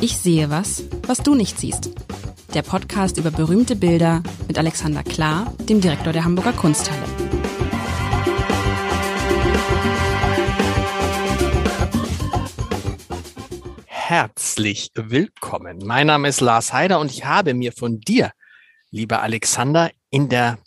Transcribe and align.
Ich 0.00 0.16
sehe 0.16 0.50
was, 0.50 0.84
was 1.06 1.18
du 1.18 1.34
nicht 1.34 1.58
siehst. 1.58 1.90
Der 2.54 2.62
Podcast 2.62 3.16
über 3.16 3.30
berühmte 3.30 3.76
Bilder 3.76 4.22
mit 4.48 4.58
Alexander 4.58 5.02
Klar, 5.02 5.54
dem 5.68 5.80
Direktor 5.80 6.12
der 6.12 6.24
Hamburger 6.24 6.52
Kunsthalle. 6.52 7.02
Herzlich 13.86 14.90
willkommen. 14.94 15.78
Mein 15.84 16.08
Name 16.08 16.28
ist 16.28 16.40
Lars 16.40 16.72
Heider 16.72 16.98
und 16.98 17.10
ich 17.10 17.24
habe 17.24 17.54
mir 17.54 17.72
von 17.72 18.00
dir, 18.00 18.32
lieber 18.90 19.22
Alexander, 19.22 19.90
in 20.10 20.28
der 20.28 20.58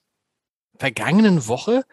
vergangenen 0.79 1.47
Woche 1.47 1.83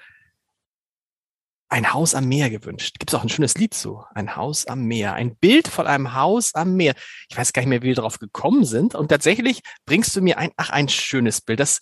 ein 1.71 1.93
Haus 1.93 2.17
am 2.17 2.27
Meer 2.27 2.51
gewünscht. 2.51 2.99
Gibt 2.99 3.11
es 3.11 3.15
auch 3.15 3.23
ein 3.23 3.29
schönes 3.29 3.55
Lied 3.55 3.75
zu? 3.75 4.05
Ein 4.13 4.35
Haus 4.35 4.67
am 4.67 4.83
Meer. 4.83 5.15
Ein 5.15 5.37
Bild 5.37 5.69
von 5.69 5.87
einem 5.87 6.15
Haus 6.15 6.55
am 6.55 6.75
Meer. 6.75 6.95
Ich 7.29 7.37
weiß 7.37 7.53
gar 7.53 7.63
nicht 7.63 7.69
mehr, 7.69 7.83
wie 7.83 7.89
wir 7.89 7.95
darauf 7.95 8.19
gekommen 8.19 8.65
sind. 8.65 8.97
Und 8.97 9.09
tatsächlich 9.09 9.63
bringst 9.87 10.15
du 10.17 10.21
mir 10.21 10.37
ein, 10.37 10.51
ach, 10.57 10.71
ein 10.71 10.89
schönes 10.89 11.41
Bild. 11.41 11.61
Das, 11.61 11.79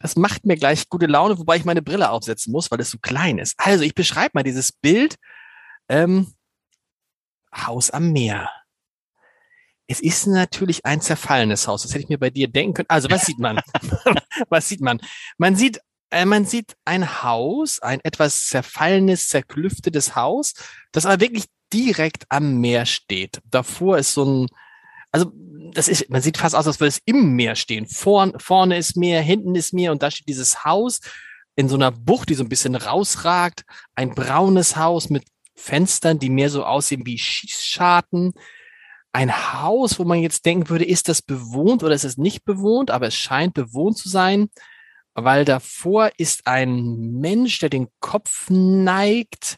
das 0.00 0.16
macht 0.16 0.46
mir 0.46 0.56
gleich 0.56 0.88
gute 0.88 1.06
Laune, 1.06 1.38
wobei 1.38 1.56
ich 1.56 1.66
meine 1.66 1.82
Brille 1.82 2.10
aufsetzen 2.10 2.50
muss, 2.50 2.70
weil 2.70 2.80
es 2.80 2.90
so 2.90 2.98
klein 2.98 3.36
ist. 3.38 3.54
Also, 3.58 3.84
ich 3.84 3.94
beschreibe 3.94 4.30
mal 4.32 4.42
dieses 4.42 4.72
Bild. 4.72 5.16
Ähm, 5.88 6.32
Haus 7.54 7.90
am 7.90 8.12
Meer. 8.12 8.50
Es 9.86 10.00
ist 10.00 10.26
natürlich 10.26 10.84
ein 10.84 11.00
zerfallenes 11.00 11.68
Haus. 11.68 11.82
Das 11.82 11.92
hätte 11.92 12.02
ich 12.02 12.08
mir 12.08 12.18
bei 12.18 12.30
dir 12.30 12.48
denken 12.48 12.72
können. 12.72 12.88
Also, 12.88 13.10
was 13.10 13.26
sieht 13.26 13.38
man? 13.38 13.60
was 14.48 14.68
sieht 14.68 14.80
man? 14.80 14.98
Man 15.36 15.56
sieht 15.56 15.80
man 16.24 16.44
sieht 16.44 16.76
ein 16.84 17.22
Haus, 17.22 17.80
ein 17.80 18.00
etwas 18.02 18.46
zerfallenes, 18.46 19.28
zerklüftetes 19.28 20.16
Haus, 20.16 20.54
das 20.92 21.04
aber 21.04 21.20
wirklich 21.20 21.44
direkt 21.72 22.24
am 22.28 22.60
Meer 22.60 22.86
steht. 22.86 23.40
Davor 23.44 23.98
ist 23.98 24.14
so 24.14 24.24
ein, 24.24 24.46
also 25.12 25.32
das 25.74 25.88
ist, 25.88 26.08
man 26.08 26.22
sieht 26.22 26.38
fast 26.38 26.54
aus, 26.54 26.66
als 26.66 26.80
würde 26.80 26.88
es 26.88 27.02
im 27.04 27.32
Meer 27.32 27.56
stehen. 27.56 27.86
Vor, 27.86 28.32
vorne 28.38 28.78
ist 28.78 28.96
Meer, 28.96 29.20
hinten 29.20 29.54
ist 29.54 29.74
Meer 29.74 29.92
und 29.92 30.02
da 30.02 30.10
steht 30.10 30.28
dieses 30.28 30.64
Haus 30.64 31.00
in 31.56 31.68
so 31.68 31.74
einer 31.74 31.90
Bucht, 31.90 32.28
die 32.28 32.34
so 32.34 32.44
ein 32.44 32.48
bisschen 32.48 32.76
rausragt. 32.76 33.64
Ein 33.94 34.14
braunes 34.14 34.76
Haus 34.76 35.10
mit 35.10 35.24
Fenstern, 35.54 36.18
die 36.18 36.30
mehr 36.30 36.50
so 36.50 36.64
aussehen 36.64 37.04
wie 37.04 37.18
Schießscharten. 37.18 38.34
Ein 39.12 39.60
Haus, 39.62 39.98
wo 39.98 40.04
man 40.04 40.20
jetzt 40.20 40.44
denken 40.44 40.68
würde, 40.68 40.84
ist 40.84 41.08
das 41.08 41.22
bewohnt 41.22 41.82
oder 41.82 41.94
ist 41.94 42.04
es 42.04 42.18
nicht 42.18 42.44
bewohnt, 42.44 42.90
aber 42.90 43.06
es 43.06 43.16
scheint 43.16 43.54
bewohnt 43.54 43.96
zu 43.96 44.08
sein 44.08 44.50
weil 45.16 45.46
davor 45.46 46.10
ist 46.18 46.46
ein 46.46 47.20
Mensch, 47.20 47.58
der 47.58 47.70
den 47.70 47.88
Kopf 48.00 48.50
neigt 48.50 49.56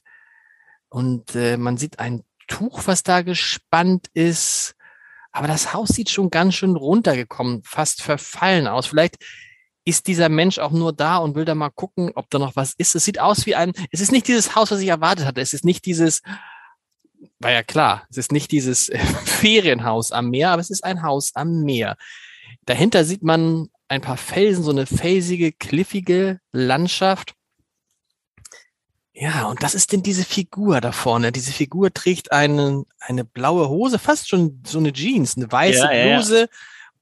und 0.89 1.34
äh, 1.34 1.56
man 1.56 1.77
sieht 1.77 1.98
ein 1.98 2.23
Tuch, 2.47 2.83
was 2.87 3.03
da 3.03 3.23
gespannt 3.23 4.09
ist. 4.14 4.75
Aber 5.33 5.48
das 5.48 5.75
Haus 5.75 5.91
sieht 5.91 6.11
schon 6.11 6.31
ganz 6.31 6.55
schön 6.55 6.77
runtergekommen, 6.77 7.62
fast 7.64 8.03
verfallen 8.03 8.67
aus. 8.67 8.86
Vielleicht 8.86 9.19
ist 9.84 10.06
dieser 10.06 10.29
Mensch 10.29 10.59
auch 10.59 10.70
nur 10.70 10.92
da 10.92 11.19
und 11.19 11.34
will 11.34 11.45
da 11.45 11.55
mal 11.55 11.70
gucken, 11.70 12.12
ob 12.14 12.31
da 12.31 12.39
noch 12.39 12.56
was 12.56 12.75
ist. 12.79 12.95
Es 12.95 13.05
sieht 13.05 13.19
aus 13.19 13.45
wie 13.45 13.55
ein, 13.55 13.73
es 13.91 14.01
ist 14.01 14.12
nicht 14.12 14.29
dieses 14.29 14.55
Haus, 14.55 14.70
was 14.70 14.81
ich 14.81 14.89
erwartet 14.89 15.27
hatte. 15.27 15.41
Es 15.41 15.53
ist 15.53 15.64
nicht 15.64 15.84
dieses, 15.86 16.23
war 17.41 17.51
ja 17.51 17.62
klar, 17.62 18.06
es 18.11 18.17
ist 18.17 18.33
nicht 18.33 18.53
dieses 18.53 18.91
Ferienhaus 19.25 20.12
am 20.12 20.31
Meer, 20.31 20.51
aber 20.51 20.61
es 20.61 20.70
ist 20.70 20.84
ein 20.84 21.03
Haus 21.03 21.33
am 21.34 21.62
Meer. 21.62 21.97
Dahinter 22.64 23.05
sieht 23.05 23.23
man 23.23 23.69
ein 23.89 24.00
paar 24.00 24.17
Felsen, 24.17 24.62
so 24.62 24.70
eine 24.70 24.86
felsige, 24.86 25.53
cliffige 25.53 26.41
Landschaft. 26.53 27.34
Ja, 29.12 29.47
und 29.47 29.62
das 29.62 29.75
ist 29.75 29.92
denn 29.92 30.03
diese 30.03 30.25
Figur 30.25 30.80
da 30.80 30.92
vorne. 30.92 31.33
Diese 31.33 31.50
Figur 31.50 31.92
trägt 31.92 32.30
eine, 32.30 32.84
eine 33.00 33.25
blaue 33.25 33.69
Hose, 33.69 33.98
fast 33.98 34.28
schon 34.28 34.62
so 34.64 34.78
eine 34.78 34.92
Jeans, 34.92 35.36
eine 35.36 35.50
weiße 35.50 35.89
ja, 35.92 36.14
Bluse 36.14 36.41
ja. 36.42 36.47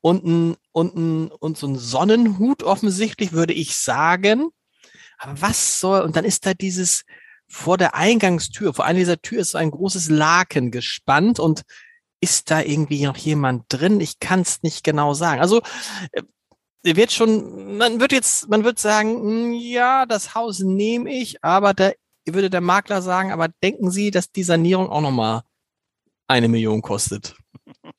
und 0.01 0.25
ein, 0.25 0.57
und 0.73 0.97
ein, 0.97 1.29
und 1.31 1.59
so 1.59 1.67
ein 1.67 1.77
Sonnenhut 1.77 2.63
offensichtlich, 2.63 3.33
würde 3.33 3.53
ich 3.53 3.77
sagen. 3.77 4.49
Aber 5.19 5.41
was 5.43 5.81
soll, 5.81 6.01
und 6.03 6.17
dann 6.17 6.25
ist 6.25 6.47
da 6.47 6.55
dieses, 6.55 7.05
vor 7.49 7.77
der 7.77 7.95
Eingangstür, 7.95 8.75
vor 8.75 8.85
einer 8.85 8.99
dieser 8.99 9.21
Tür 9.21 9.41
ist 9.41 9.53
so 9.53 9.59
ein 9.59 9.71
großes 9.71 10.09
Laken 10.09 10.71
gespannt 10.71 11.39
und 11.39 11.63
ist 12.21 12.51
da 12.51 12.61
irgendwie 12.61 13.05
noch 13.05 13.17
jemand 13.17 13.65
drin? 13.69 14.01
Ich 14.01 14.19
kann 14.21 14.41
es 14.41 14.63
nicht 14.63 14.85
genau 14.85 15.15
sagen. 15.15 15.41
Also 15.41 15.61
äh, 16.13 16.23
wird 16.83 17.13
schon, 17.13 17.77
man 17.79 18.01
wird 18.01 18.13
jetzt, 18.13 18.49
man 18.49 18.65
wird 18.65 18.79
sagen, 18.79 19.21
hm, 19.21 19.53
ja, 19.53 20.07
das 20.07 20.35
Haus 20.35 20.61
nehme 20.61 21.13
ich, 21.13 21.43
aber 21.43 21.75
da 21.75 21.93
würde 22.27 22.51
der 22.51 22.61
Makler 22.61 23.03
sagen, 23.03 23.33
aber 23.33 23.49
denken 23.63 23.91
Sie, 23.91 24.11
dass 24.11 24.31
die 24.31 24.43
Sanierung 24.43 24.89
auch 24.89 25.01
nochmal 25.01 25.43
eine 26.29 26.49
Million 26.49 26.83
kostet? 26.83 27.37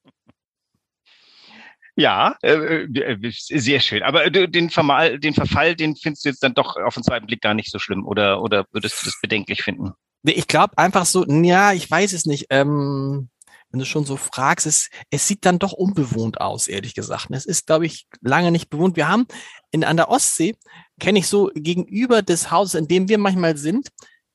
Ja, 1.99 2.37
äh, 2.43 2.83
äh, 2.83 3.31
sehr 3.31 3.79
schön. 3.79 4.03
Aber 4.03 4.25
äh, 4.25 4.47
den, 4.47 4.69
Vermal, 4.69 5.17
den 5.17 5.33
Verfall, 5.33 5.75
den 5.75 5.95
findest 5.95 6.23
du 6.23 6.29
jetzt 6.29 6.43
dann 6.43 6.53
doch 6.53 6.75
auf 6.75 6.93
den 6.93 7.01
zweiten 7.01 7.25
Blick 7.25 7.41
gar 7.41 7.55
nicht 7.55 7.71
so 7.71 7.79
schlimm 7.79 8.05
oder, 8.05 8.43
oder 8.43 8.67
würdest 8.71 9.01
du 9.01 9.05
das 9.05 9.19
bedenklich 9.19 9.63
finden? 9.63 9.93
Ich 10.21 10.47
glaube 10.47 10.77
einfach 10.77 11.07
so, 11.07 11.25
ja, 11.25 11.73
ich 11.73 11.89
weiß 11.89 12.13
es 12.13 12.27
nicht. 12.27 12.45
Ähm, 12.51 13.29
wenn 13.71 13.79
du 13.79 13.85
schon 13.85 14.05
so 14.05 14.15
fragst, 14.15 14.65
es, 14.65 14.89
es 15.09 15.27
sieht 15.27 15.45
dann 15.45 15.59
doch 15.59 15.73
unbewohnt 15.73 16.39
aus, 16.39 16.67
ehrlich 16.67 16.95
gesagt. 16.95 17.27
Es 17.31 17.45
ist, 17.45 17.67
glaube 17.67 17.85
ich, 17.85 18.07
lange 18.21 18.51
nicht 18.51 18.69
bewohnt. 18.69 18.95
Wir 18.95 19.09
haben 19.09 19.27
in, 19.71 19.83
an 19.83 19.97
der 19.97 20.09
Ostsee, 20.09 20.55
kenne 20.99 21.19
ich 21.19 21.27
so 21.27 21.51
gegenüber 21.53 22.21
des 22.21 22.49
Hauses, 22.49 22.75
in 22.75 22.87
dem 22.87 23.09
wir 23.09 23.17
manchmal 23.17 23.57
sind, 23.57 23.89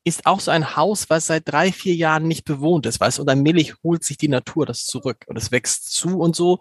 ist 0.04 0.26
auch 0.26 0.41
so 0.41 0.50
ein 0.50 0.76
Haus, 0.76 1.10
was 1.10 1.26
seit 1.26 1.48
drei, 1.48 1.72
vier 1.72 1.94
Jahren 1.94 2.26
nicht 2.26 2.44
bewohnt 2.44 2.87
ist, 2.87 3.00
weißt 3.00 3.19
du, 3.19 3.22
und 3.22 3.28
allmählich 3.28 3.75
holt 3.82 4.04
sich 4.04 4.16
die 4.16 4.28
Natur 4.28 4.66
das 4.66 4.84
zurück 4.84 5.25
und 5.26 5.37
es 5.37 5.53
wächst 5.53 5.92
zu 5.92 6.19
und 6.19 6.34
so. 6.34 6.59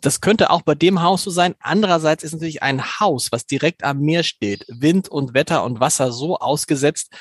Das 0.00 0.20
könnte 0.20 0.50
auch 0.50 0.62
bei 0.62 0.74
dem 0.74 1.02
Haus 1.02 1.24
so 1.24 1.30
sein. 1.30 1.54
Andererseits 1.60 2.22
ist 2.22 2.32
natürlich 2.32 2.62
ein 2.62 3.00
Haus, 3.00 3.32
was 3.32 3.46
direkt 3.46 3.84
am 3.84 4.00
Meer 4.00 4.22
steht, 4.22 4.64
Wind 4.68 5.08
und 5.08 5.34
Wetter 5.34 5.64
und 5.64 5.80
Wasser 5.80 6.12
so 6.12 6.38
ausgesetzt, 6.38 7.12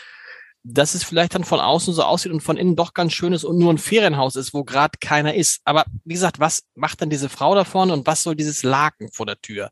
dass 0.69 0.95
es 0.95 1.03
vielleicht 1.03 1.33
dann 1.33 1.45
von 1.45 1.59
außen 1.59 1.93
so 1.93 2.03
aussieht 2.03 2.31
und 2.31 2.41
von 2.41 2.57
innen 2.57 2.75
doch 2.75 2.93
ganz 2.93 3.13
schön 3.13 3.31
ist 3.31 3.45
und 3.45 3.57
nur 3.57 3.71
ein 3.71 3.77
Ferienhaus 3.77 4.35
ist, 4.35 4.53
wo 4.53 4.63
gerade 4.63 4.97
keiner 4.99 5.33
ist. 5.33 5.61
Aber 5.63 5.85
wie 6.03 6.13
gesagt, 6.13 6.39
was 6.39 6.63
macht 6.75 7.01
dann 7.01 7.09
diese 7.09 7.29
Frau 7.29 7.55
da 7.55 7.63
vorne 7.63 7.93
und 7.93 8.05
was 8.05 8.23
soll 8.23 8.35
dieses 8.35 8.63
Laken 8.63 9.09
vor 9.11 9.25
der 9.25 9.39
Tür? 9.41 9.71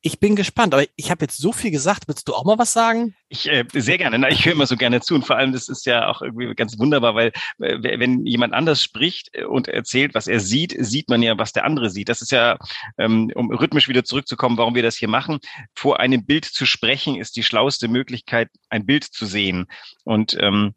Ich 0.00 0.20
bin 0.20 0.36
gespannt, 0.36 0.74
aber 0.74 0.84
ich 0.94 1.10
habe 1.10 1.24
jetzt 1.24 1.38
so 1.38 1.52
viel 1.52 1.72
gesagt. 1.72 2.06
Willst 2.06 2.28
du 2.28 2.34
auch 2.34 2.44
mal 2.44 2.56
was 2.56 2.72
sagen? 2.72 3.16
Ich 3.28 3.48
äh, 3.50 3.64
sehr 3.72 3.98
gerne. 3.98 4.16
Na, 4.18 4.30
ich 4.30 4.46
höre 4.46 4.52
immer 4.52 4.66
so 4.66 4.76
gerne 4.76 5.00
zu 5.00 5.16
und 5.16 5.26
vor 5.26 5.36
allem 5.36 5.52
das 5.52 5.68
ist 5.68 5.86
ja 5.86 6.08
auch 6.08 6.22
irgendwie 6.22 6.54
ganz 6.54 6.78
wunderbar, 6.78 7.16
weil 7.16 7.32
äh, 7.58 7.98
wenn 7.98 8.24
jemand 8.24 8.54
anders 8.54 8.80
spricht 8.80 9.36
und 9.36 9.66
erzählt, 9.66 10.14
was 10.14 10.28
er 10.28 10.38
sieht, 10.38 10.76
sieht 10.78 11.08
man 11.08 11.20
ja, 11.20 11.36
was 11.36 11.52
der 11.52 11.64
andere 11.64 11.90
sieht. 11.90 12.08
Das 12.08 12.22
ist 12.22 12.30
ja, 12.30 12.58
ähm, 12.96 13.32
um 13.34 13.52
rhythmisch 13.52 13.88
wieder 13.88 14.04
zurückzukommen, 14.04 14.56
warum 14.56 14.76
wir 14.76 14.84
das 14.84 14.96
hier 14.96 15.08
machen. 15.08 15.40
Vor 15.74 15.98
einem 15.98 16.24
Bild 16.24 16.44
zu 16.44 16.64
sprechen 16.64 17.16
ist 17.16 17.34
die 17.34 17.42
schlauste 17.42 17.88
Möglichkeit, 17.88 18.50
ein 18.70 18.86
Bild 18.86 19.02
zu 19.02 19.26
sehen. 19.26 19.66
Und 20.04 20.36
ähm, 20.40 20.74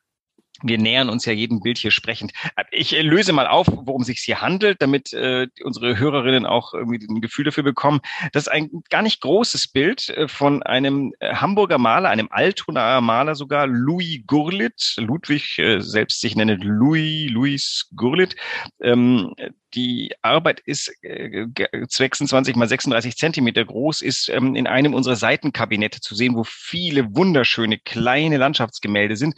wir 0.63 0.77
nähern 0.77 1.09
uns 1.09 1.25
ja 1.25 1.33
jedem 1.33 1.61
Bild 1.61 1.77
hier 1.77 1.91
sprechend. 1.91 2.31
Ich 2.71 2.95
äh, 2.95 3.01
löse 3.01 3.33
mal 3.33 3.47
auf, 3.47 3.67
worum 3.67 4.03
sich 4.03 4.19
hier 4.19 4.41
handelt, 4.41 4.81
damit 4.81 5.13
äh, 5.13 5.47
unsere 5.63 5.97
Hörerinnen 5.97 6.45
auch 6.45 6.73
irgendwie 6.73 7.05
ein 7.07 7.21
Gefühl 7.21 7.45
dafür 7.45 7.63
bekommen. 7.63 8.01
Das 8.33 8.43
ist 8.43 8.49
ein 8.49 8.69
gar 8.89 9.01
nicht 9.01 9.21
großes 9.21 9.69
Bild 9.69 10.09
äh, 10.09 10.27
von 10.27 10.63
einem 10.63 11.13
äh, 11.19 11.35
Hamburger 11.35 11.77
Maler, 11.77 12.09
einem 12.09 12.27
Altonaer 12.31 13.01
Maler 13.01 13.35
sogar, 13.35 13.67
Louis 13.67 14.21
Gurlit, 14.25 14.95
Ludwig 14.97 15.57
äh, 15.59 15.79
selbst 15.81 16.21
sich 16.21 16.35
nennt 16.35 16.63
Louis, 16.63 17.29
Louis 17.29 17.89
Gurlit. 17.95 18.35
Ähm, 18.81 19.33
die 19.73 20.11
Arbeit 20.21 20.59
ist 20.61 20.93
äh, 21.01 21.47
26 21.87 22.55
mal 22.55 22.67
36 22.67 23.15
Zentimeter 23.15 23.63
groß, 23.63 24.01
ist 24.01 24.29
ähm, 24.29 24.55
in 24.55 24.67
einem 24.67 24.93
unserer 24.93 25.15
Seitenkabinette 25.15 26.01
zu 26.01 26.15
sehen, 26.15 26.35
wo 26.35 26.43
viele 26.43 27.15
wunderschöne 27.15 27.77
kleine 27.79 28.37
Landschaftsgemälde 28.37 29.15
sind 29.15 29.35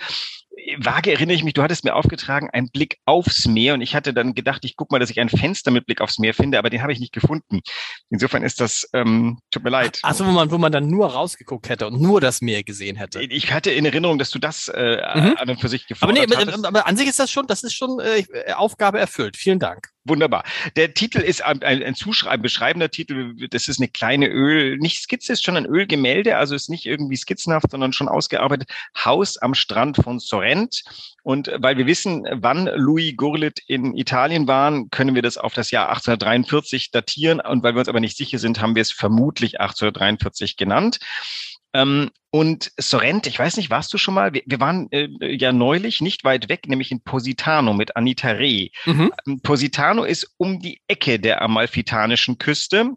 vage 0.79 1.11
erinnere 1.11 1.35
ich 1.35 1.43
mich, 1.43 1.53
du 1.53 1.63
hattest 1.63 1.83
mir 1.83 1.95
aufgetragen, 1.95 2.49
ein 2.51 2.69
Blick 2.69 2.97
aufs 3.05 3.47
Meer 3.47 3.73
und 3.73 3.81
ich 3.81 3.95
hatte 3.95 4.13
dann 4.13 4.33
gedacht, 4.33 4.65
ich 4.65 4.75
guck 4.75 4.91
mal, 4.91 4.99
dass 4.99 5.09
ich 5.09 5.19
ein 5.19 5.29
Fenster 5.29 5.71
mit 5.71 5.85
Blick 5.85 6.01
aufs 6.01 6.19
Meer 6.19 6.33
finde, 6.33 6.59
aber 6.59 6.69
den 6.69 6.81
habe 6.81 6.93
ich 6.93 6.99
nicht 6.99 7.13
gefunden. 7.13 7.61
Insofern 8.09 8.43
ist 8.43 8.59
das, 8.59 8.87
ähm, 8.93 9.39
tut 9.51 9.63
mir 9.63 9.69
leid. 9.69 9.99
Achso, 10.03 10.25
wo 10.25 10.31
man, 10.31 10.51
wo 10.51 10.57
man 10.57 10.71
dann 10.71 10.87
nur 10.87 11.07
rausgeguckt 11.07 11.69
hätte 11.69 11.87
und 11.87 12.01
nur 12.01 12.21
das 12.21 12.41
Meer 12.41 12.63
gesehen 12.63 12.95
hätte. 12.95 13.21
Ich 13.21 13.51
hatte 13.51 13.71
in 13.71 13.85
Erinnerung, 13.85 14.17
dass 14.17 14.31
du 14.31 14.39
das 14.39 14.67
äh, 14.67 14.97
mhm. 15.15 15.37
an 15.37 15.49
und 15.49 15.61
für 15.61 15.69
sich 15.69 15.87
gefunden 15.87 16.17
hast. 16.17 16.35
Aber, 16.35 16.45
nee, 16.45 16.67
aber 16.67 16.87
an 16.87 16.97
sich 16.97 17.07
ist 17.07 17.19
das 17.19 17.31
schon, 17.31 17.47
das 17.47 17.63
ist 17.63 17.73
schon 17.73 17.99
äh, 17.99 18.23
Aufgabe 18.53 18.99
erfüllt. 18.99 19.37
Vielen 19.37 19.59
Dank. 19.59 19.92
Wunderbar. 20.05 20.43
Der 20.75 20.93
Titel 20.93 21.19
ist 21.19 21.41
ein, 21.45 21.63
ein 21.63 21.95
Zuschreiben, 21.95 22.41
beschreibender 22.41 22.89
Titel. 22.89 23.47
Das 23.47 23.69
ist 23.69 23.79
eine 23.79 23.87
kleine 23.87 24.27
Öl, 24.27 24.77
nicht 24.77 25.01
Skizze, 25.01 25.31
ist 25.31 25.45
schon 25.45 25.55
ein 25.55 25.65
Ölgemälde, 25.65 26.35
also 26.35 26.55
ist 26.55 26.69
nicht 26.69 26.85
irgendwie 26.85 27.15
skizzenhaft, 27.15 27.71
sondern 27.71 27.93
schon 27.93 28.09
ausgearbeitet. 28.09 28.69
Haus 28.97 29.37
am 29.37 29.53
Strand 29.53 29.95
von 29.95 30.19
Sorrent. 30.19 30.83
Und 31.23 31.49
weil 31.55 31.77
wir 31.77 31.87
wissen, 31.87 32.27
wann 32.29 32.69
Louis 32.75 33.15
Gurlit 33.15 33.61
in 33.65 33.95
Italien 33.95 34.45
waren, 34.45 34.89
können 34.89 35.15
wir 35.15 35.21
das 35.21 35.37
auf 35.37 35.53
das 35.53 35.71
Jahr 35.71 35.87
1843 35.87 36.91
datieren. 36.91 37.39
Und 37.39 37.63
weil 37.63 37.73
wir 37.73 37.79
uns 37.79 37.87
aber 37.87 38.01
nicht 38.01 38.17
sicher 38.17 38.39
sind, 38.39 38.59
haben 38.59 38.75
wir 38.75 38.81
es 38.81 38.91
vermutlich 38.91 39.61
1843 39.61 40.57
genannt. 40.57 40.99
Ähm, 41.73 42.11
und 42.31 42.71
Sorrent, 42.77 43.27
ich 43.27 43.37
weiß 43.37 43.57
nicht, 43.57 43.69
warst 43.69 43.93
du 43.93 43.97
schon 43.97 44.13
mal? 44.15 44.33
Wir, 44.33 44.41
wir 44.45 44.59
waren 44.59 44.91
äh, 44.91 45.07
ja 45.21 45.51
neulich 45.51 46.01
nicht 46.01 46.23
weit 46.23 46.49
weg, 46.49 46.67
nämlich 46.67 46.91
in 46.91 47.01
Positano 47.01 47.73
mit 47.73 47.95
Anita 47.95 48.29
Reh. 48.29 48.69
Mhm. 48.85 49.11
Ähm, 49.27 49.41
Positano 49.41 50.03
ist 50.03 50.33
um 50.37 50.59
die 50.59 50.81
Ecke 50.87 51.19
der 51.19 51.41
amalfitanischen 51.41 52.37
Küste. 52.37 52.91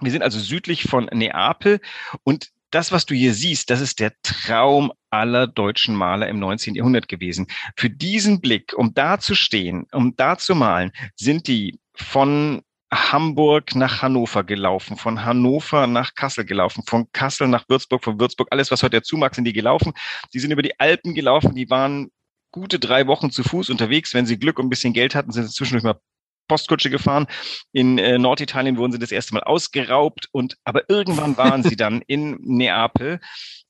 Wir 0.00 0.12
sind 0.12 0.22
also 0.22 0.38
südlich 0.38 0.84
von 0.84 1.06
Neapel 1.12 1.80
und 2.22 2.50
das, 2.70 2.92
was 2.92 3.04
du 3.04 3.14
hier 3.14 3.34
siehst, 3.34 3.70
das 3.70 3.80
ist 3.80 3.98
der 3.98 4.12
Traum 4.22 4.92
aller 5.10 5.48
deutschen 5.48 5.96
Maler 5.96 6.28
im 6.28 6.38
19. 6.38 6.76
Jahrhundert 6.76 7.08
gewesen. 7.08 7.48
Für 7.76 7.90
diesen 7.90 8.40
Blick, 8.40 8.72
um 8.76 8.94
da 8.94 9.18
zu 9.18 9.34
stehen, 9.34 9.86
um 9.90 10.14
da 10.14 10.38
zu 10.38 10.54
malen, 10.54 10.92
sind 11.16 11.48
die 11.48 11.80
von 11.94 12.62
Hamburg 12.92 13.74
nach 13.76 14.02
Hannover 14.02 14.42
gelaufen, 14.42 14.96
von 14.96 15.24
Hannover 15.24 15.86
nach 15.86 16.14
Kassel 16.14 16.44
gelaufen, 16.44 16.82
von 16.86 17.10
Kassel 17.12 17.48
nach 17.48 17.68
Würzburg, 17.68 18.02
von 18.02 18.18
Würzburg, 18.18 18.48
alles, 18.50 18.70
was 18.70 18.82
heute 18.82 18.98
dazu 18.98 19.16
mag, 19.16 19.34
sind 19.34 19.44
die 19.44 19.52
gelaufen. 19.52 19.92
Die 20.34 20.40
sind 20.40 20.50
über 20.50 20.62
die 20.62 20.78
Alpen 20.80 21.14
gelaufen, 21.14 21.54
die 21.54 21.70
waren 21.70 22.10
gute 22.50 22.78
drei 22.80 23.06
Wochen 23.06 23.30
zu 23.30 23.44
Fuß 23.44 23.70
unterwegs. 23.70 24.12
Wenn 24.12 24.26
sie 24.26 24.38
Glück 24.38 24.58
und 24.58 24.66
ein 24.66 24.70
bisschen 24.70 24.92
Geld 24.92 25.14
hatten, 25.14 25.30
sind 25.30 25.46
sie 25.46 25.54
zwischendurch 25.54 25.84
mal 25.84 26.00
Postkutsche 26.48 26.90
gefahren. 26.90 27.28
In 27.72 27.98
äh, 27.98 28.18
Norditalien 28.18 28.76
wurden 28.76 28.90
sie 28.90 28.98
das 28.98 29.12
erste 29.12 29.34
Mal 29.34 29.44
ausgeraubt 29.44 30.28
und 30.32 30.56
aber 30.64 30.90
irgendwann 30.90 31.36
waren 31.36 31.62
sie 31.62 31.76
dann 31.76 32.02
in 32.08 32.38
Neapel 32.40 33.20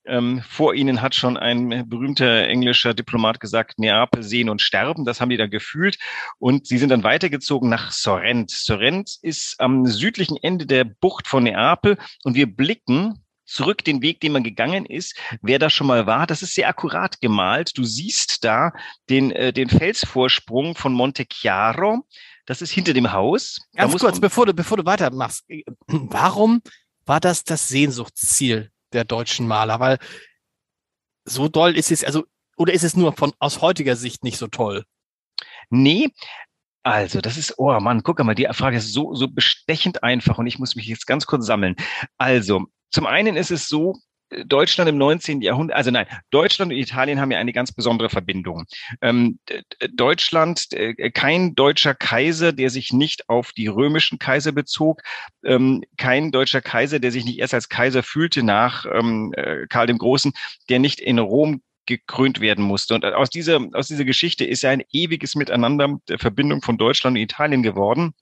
ähm, 0.06 0.43
vor 0.49 0.75
ihnen 0.75 1.02
hat 1.02 1.14
schon 1.14 1.37
ein 1.37 1.88
berühmter 1.88 2.49
englischer 2.49 2.94
Diplomat 2.94 3.41
gesagt, 3.41 3.79
Neapel 3.79 4.23
sehen 4.23 4.49
und 4.49 4.62
sterben. 4.62 5.05
Das 5.05 5.20
haben 5.20 5.31
die 5.31 5.37
da 5.37 5.47
gefühlt. 5.47 5.99
Und 6.38 6.67
sie 6.67 6.79
sind 6.79 6.88
dann 6.88 7.05
weitergezogen 7.05 7.69
nach 7.69 7.93
Sorrent. 7.93 8.50
Sorrent 8.50 9.19
ist 9.23 9.56
am 9.58 9.87
südlichen 9.87 10.37
Ende 10.37 10.67
der 10.67 10.85
Bucht 10.85 11.26
von 11.26 11.44
Neapel 11.44 11.99
und 12.25 12.35
wir 12.35 12.47
blicken 12.47 13.25
zurück 13.44 13.85
den 13.85 14.00
Weg, 14.00 14.20
den 14.20 14.32
man 14.32 14.44
gegangen 14.44 14.87
ist. 14.87 15.17
Wer 15.43 15.58
da 15.58 15.70
schon 15.70 15.88
mal 15.88 16.06
war, 16.06 16.26
das 16.26 16.43
ist 16.43 16.55
sehr 16.55 16.69
akkurat 16.69 17.20
gemalt. 17.20 17.76
Du 17.76 17.85
siehst 17.85 18.44
da 18.44 18.73
den, 19.08 19.32
äh, 19.32 19.53
den 19.53 19.69
Felsvorsprung 19.69 20.76
von 20.76 20.93
Monte 20.93 21.26
Chiaro. 21.26 22.06
Das 22.46 22.62
ist 22.62 22.70
hinter 22.70 22.94
dem 22.94 23.12
Haus. 23.12 23.58
Ganz 23.75 23.99
kurz, 23.99 24.20
bevor 24.20 24.46
du, 24.46 24.55
bevor 24.55 24.76
du 24.76 24.85
weitermachst. 24.85 25.44
Warum 25.87 26.62
war 27.05 27.20
das 27.20 27.44
das 27.44 27.69
Sehnsuchtsziel 27.69 28.70
der 28.92 29.04
deutschen 29.04 29.46
Maler, 29.46 29.81
weil 29.81 29.98
so 31.25 31.48
doll 31.48 31.76
ist 31.76 31.90
es, 31.90 32.04
also, 32.04 32.25
oder 32.56 32.72
ist 32.72 32.84
es 32.84 32.96
nur 32.96 33.12
von, 33.12 33.32
aus 33.38 33.60
heutiger 33.60 33.96
Sicht 33.96 34.25
nicht 34.25 34.38
so 34.38 34.48
toll? 34.48 34.84
Nee, 35.70 36.10
also, 36.82 37.20
das 37.20 37.37
ist, 37.37 37.58
oh 37.58 37.78
Mann, 37.78 38.02
guck 38.02 38.19
mal, 38.25 38.34
die 38.34 38.48
Frage 38.52 38.78
ist 38.78 38.92
so, 38.92 39.14
so 39.14 39.28
bestechend 39.28 40.02
einfach 40.02 40.38
und 40.38 40.46
ich 40.46 40.58
muss 40.58 40.76
mich 40.76 40.87
jetzt 40.87 41.06
ganz 41.06 41.26
kurz 41.26 41.44
sammeln. 41.44 41.76
Also, 42.16 42.66
zum 42.90 43.06
einen 43.06 43.37
ist 43.37 43.50
es 43.50 43.69
so, 43.69 43.96
Deutschland 44.44 44.88
im 44.88 44.99
19. 44.99 45.43
Jahrhundert, 45.43 45.77
also 45.77 45.91
nein, 45.91 46.06
Deutschland 46.31 46.73
und 46.73 46.79
Italien 46.79 47.21
haben 47.21 47.31
ja 47.31 47.38
eine 47.38 47.53
ganz 47.53 47.73
besondere 47.73 48.11
Verbindung. 48.11 48.65
Ähm, 49.00 49.38
Deutschland, 49.93 50.73
äh, 50.73 51.11
kein 51.11 51.55
deutscher 51.55 51.94
Kaiser, 51.94 52.53
der 52.53 52.71
sich 52.71 52.93
nicht 52.93 53.29
auf 53.29 53.53
die 53.53 53.67
römischen 53.67 54.19
Kaiser 54.19 54.53
bezog, 54.53 55.03
ähm, 55.44 55.82
kein 55.97 56.31
deutscher 56.31 56.61
Kaiser, 56.61 57.00
der 57.00 57.11
sich 57.11 57.25
nicht 57.25 57.38
erst 57.38 57.55
als 57.55 57.69
Kaiser 57.69 58.03
fühlte 58.03 58.43
nach 58.43 58.87
ähm, 58.87 59.32
äh, 59.37 59.67
Karl 59.69 59.87
dem 59.87 59.99
Großen, 59.99 60.32
der 60.69 60.79
nicht 60.79 61.00
in 61.00 61.19
Rom 61.19 61.62
gekrönt 61.87 62.41
werden 62.41 62.65
musste. 62.65 62.94
Und 62.94 63.05
aus 63.05 63.31
dieser, 63.31 63.61
aus 63.73 63.88
dieser 63.88 64.05
Geschichte 64.05 64.44
ist 64.44 64.62
ja 64.62 64.71
ein 64.71 64.85
ewiges 64.93 65.35
Miteinander 65.35 65.99
der 66.09 66.19
Verbindung 66.19 66.62
von 66.62 66.79
Deutschland 66.79 67.17
und 67.17 67.23
Italien 67.23 67.62
geworden 67.62 68.15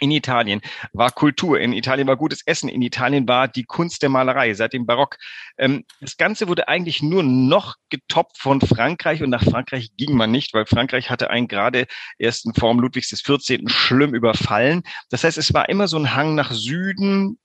in 0.00 0.10
Italien 0.10 0.60
war 0.92 1.10
Kultur, 1.10 1.60
in 1.60 1.72
Italien 1.72 2.08
war 2.08 2.16
gutes 2.16 2.42
Essen, 2.46 2.68
in 2.68 2.82
Italien 2.82 3.28
war 3.28 3.48
die 3.48 3.64
Kunst 3.64 4.02
der 4.02 4.08
Malerei 4.08 4.54
seit 4.54 4.72
dem 4.72 4.86
Barock. 4.86 5.16
Ähm, 5.58 5.84
das 6.00 6.16
Ganze 6.16 6.48
wurde 6.48 6.68
eigentlich 6.68 7.02
nur 7.02 7.22
noch 7.22 7.76
getoppt 7.90 8.38
von 8.38 8.60
Frankreich 8.60 9.22
und 9.22 9.30
nach 9.30 9.44
Frankreich 9.44 9.90
ging 9.96 10.16
man 10.16 10.30
nicht, 10.30 10.54
weil 10.54 10.66
Frankreich 10.66 11.10
hatte 11.10 11.30
einen 11.30 11.48
gerade 11.48 11.86
ersten 12.18 12.54
Form 12.54 12.80
Ludwigs 12.80 13.10
des 13.10 13.20
14. 13.20 13.68
schlimm 13.68 14.14
überfallen. 14.14 14.82
Das 15.10 15.24
heißt, 15.24 15.38
es 15.38 15.54
war 15.54 15.68
immer 15.68 15.86
so 15.86 15.98
ein 15.98 16.14
Hang 16.14 16.34
nach 16.34 16.52
Süden, 16.52 17.38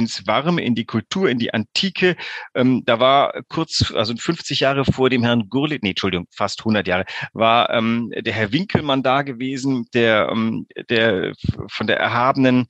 ins 0.00 0.26
Warme, 0.26 0.62
in 0.62 0.74
die 0.74 0.84
Kultur, 0.84 1.30
in 1.30 1.38
die 1.38 1.54
Antike. 1.54 2.16
Ähm, 2.54 2.82
da 2.84 2.98
war 2.98 3.42
kurz, 3.48 3.92
also 3.94 4.14
50 4.16 4.60
Jahre 4.60 4.84
vor 4.84 5.10
dem 5.10 5.22
Herrn 5.22 5.48
Gurlitt, 5.48 5.82
nee, 5.82 5.90
Entschuldigung, 5.90 6.26
fast 6.30 6.60
100 6.60 6.86
Jahre, 6.88 7.04
war 7.32 7.70
ähm, 7.70 8.12
der 8.16 8.32
Herr 8.32 8.52
Winkelmann 8.52 9.02
da 9.02 9.22
gewesen, 9.22 9.86
der, 9.94 10.28
ähm, 10.32 10.66
der 10.88 11.34
von 11.68 11.86
der 11.86 11.98
erhabenen 11.98 12.66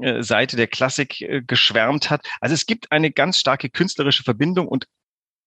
äh, 0.00 0.22
Seite 0.22 0.56
der 0.56 0.66
Klassik 0.66 1.20
äh, 1.20 1.42
geschwärmt 1.46 2.10
hat. 2.10 2.26
Also 2.40 2.54
es 2.54 2.66
gibt 2.66 2.92
eine 2.92 3.10
ganz 3.10 3.38
starke 3.38 3.68
künstlerische 3.70 4.22
Verbindung 4.22 4.68
und 4.68 4.86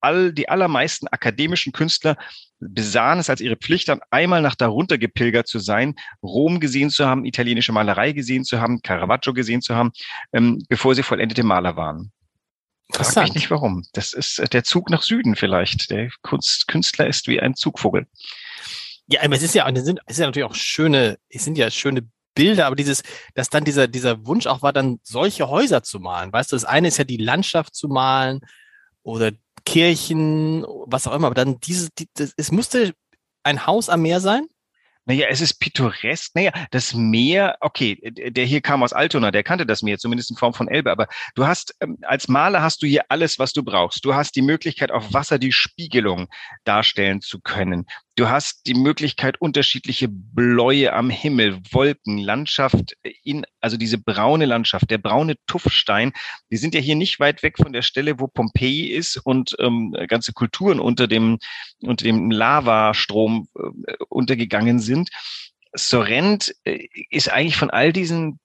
all, 0.01 0.33
die 0.33 0.49
allermeisten 0.49 1.07
akademischen 1.07 1.73
Künstler 1.73 2.17
besahen 2.59 3.19
es 3.19 3.29
als 3.29 3.41
ihre 3.41 3.55
Pflicht 3.55 3.89
an, 3.89 4.01
einmal 4.11 4.41
nach 4.41 4.55
darunter 4.55 4.97
gepilgert 4.97 5.47
zu 5.47 5.59
sein, 5.59 5.95
Rom 6.21 6.59
gesehen 6.59 6.89
zu 6.89 7.05
haben, 7.05 7.25
italienische 7.25 7.71
Malerei 7.71 8.11
gesehen 8.11 8.43
zu 8.43 8.59
haben, 8.61 8.81
Caravaggio 8.81 9.33
gesehen 9.33 9.61
zu 9.61 9.75
haben, 9.75 9.91
ähm, 10.33 10.63
bevor 10.69 10.95
sie 10.95 11.03
vollendete 11.03 11.43
Maler 11.43 11.75
waren. 11.75 12.11
Frag 12.91 13.23
mich 13.23 13.35
nicht 13.35 13.51
warum. 13.51 13.85
Das 13.93 14.13
ist 14.13 14.41
der 14.53 14.63
Zug 14.63 14.89
nach 14.89 15.01
Süden 15.01 15.35
vielleicht. 15.35 15.89
Der 15.91 16.09
Kunst, 16.21 16.67
Künstler 16.67 17.07
ist 17.07 17.27
wie 17.27 17.39
ein 17.39 17.55
Zugvogel. 17.55 18.05
Ja, 19.07 19.23
aber 19.23 19.35
es 19.35 19.43
ist 19.43 19.55
ja, 19.55 19.67
es 19.69 19.85
sind, 19.85 19.99
es 20.05 20.17
sind 20.17 20.23
ja 20.23 20.27
natürlich 20.27 20.49
auch 20.49 20.55
schöne, 20.55 21.17
es 21.29 21.43
sind 21.43 21.57
ja 21.57 21.71
schöne 21.71 22.07
Bilder, 22.33 22.67
aber 22.67 22.75
dieses, 22.75 23.03
dass 23.33 23.49
dann 23.49 23.63
dieser, 23.63 23.87
dieser 23.87 24.25
Wunsch 24.25 24.47
auch 24.47 24.61
war, 24.61 24.73
dann 24.73 24.99
solche 25.03 25.49
Häuser 25.49 25.83
zu 25.83 25.99
malen. 25.99 26.31
Weißt 26.31 26.51
du, 26.51 26.55
das 26.55 26.65
eine 26.65 26.87
ist 26.87 26.97
ja 26.97 27.03
die 27.03 27.17
Landschaft 27.17 27.75
zu 27.75 27.87
malen 27.87 28.41
oder 29.03 29.31
Kirchen, 29.65 30.65
was 30.85 31.07
auch 31.07 31.13
immer, 31.13 31.27
aber 31.27 31.35
dann 31.35 31.59
diese, 31.59 31.89
die, 31.97 32.07
das, 32.15 32.33
es 32.37 32.51
musste 32.51 32.93
ein 33.43 33.65
Haus 33.65 33.89
am 33.89 34.01
Meer 34.01 34.19
sein? 34.19 34.47
Naja, 35.05 35.27
es 35.29 35.41
ist 35.41 35.59
pittoresk. 35.59 36.35
Naja, 36.35 36.51
das 36.69 36.93
Meer, 36.93 37.57
okay, 37.61 37.97
der 38.03 38.45
hier 38.45 38.61
kam 38.61 38.83
aus 38.83 38.93
Altona, 38.93 39.31
der 39.31 39.43
kannte 39.43 39.65
das 39.65 39.81
Meer, 39.81 39.97
zumindest 39.97 40.29
in 40.29 40.37
Form 40.37 40.53
von 40.53 40.67
Elbe. 40.67 40.91
Aber 40.91 41.07
du 41.35 41.47
hast, 41.47 41.75
ähm, 41.81 41.97
als 42.03 42.27
Maler 42.27 42.61
hast 42.61 42.83
du 42.83 42.87
hier 42.87 43.03
alles, 43.09 43.39
was 43.39 43.53
du 43.53 43.63
brauchst. 43.63 44.05
Du 44.05 44.13
hast 44.13 44.35
die 44.35 44.41
Möglichkeit, 44.43 44.91
auf 44.91 45.13
Wasser 45.13 45.39
die 45.39 45.51
Spiegelung 45.51 46.27
darstellen 46.65 47.21
zu 47.21 47.39
können. 47.41 47.85
Du 48.15 48.29
hast 48.29 48.67
die 48.67 48.73
Möglichkeit, 48.73 49.39
unterschiedliche 49.39 50.09
Bläue 50.09 50.91
am 50.91 51.09
Himmel, 51.09 51.59
Wolken, 51.71 52.17
Landschaft 52.17 52.93
in, 53.23 53.45
also 53.61 53.77
diese 53.77 53.97
braune 53.97 54.45
Landschaft, 54.45 54.91
der 54.91 54.97
braune 54.97 55.35
Tuffstein. 55.47 56.11
Wir 56.49 56.59
sind 56.59 56.75
ja 56.75 56.81
hier 56.81 56.95
nicht 56.95 57.21
weit 57.21 57.41
weg 57.41 57.57
von 57.57 57.71
der 57.71 57.81
Stelle, 57.81 58.19
wo 58.19 58.27
Pompeji 58.27 58.87
ist 58.87 59.17
und 59.17 59.55
ähm, 59.59 59.95
ganze 60.07 60.33
Kulturen 60.33 60.81
unter 60.81 61.07
dem, 61.07 61.39
unter 61.81 62.03
dem 62.03 62.29
Lavastrom 62.29 63.47
äh, 63.55 63.95
untergegangen 64.09 64.79
sind. 64.79 64.90
Sorrent 65.73 66.53
äh, 66.63 66.87
ist 67.09 67.31
eigentlich 67.31 67.57
von 67.57 67.69
all 67.69 67.93
diesen 67.93 68.39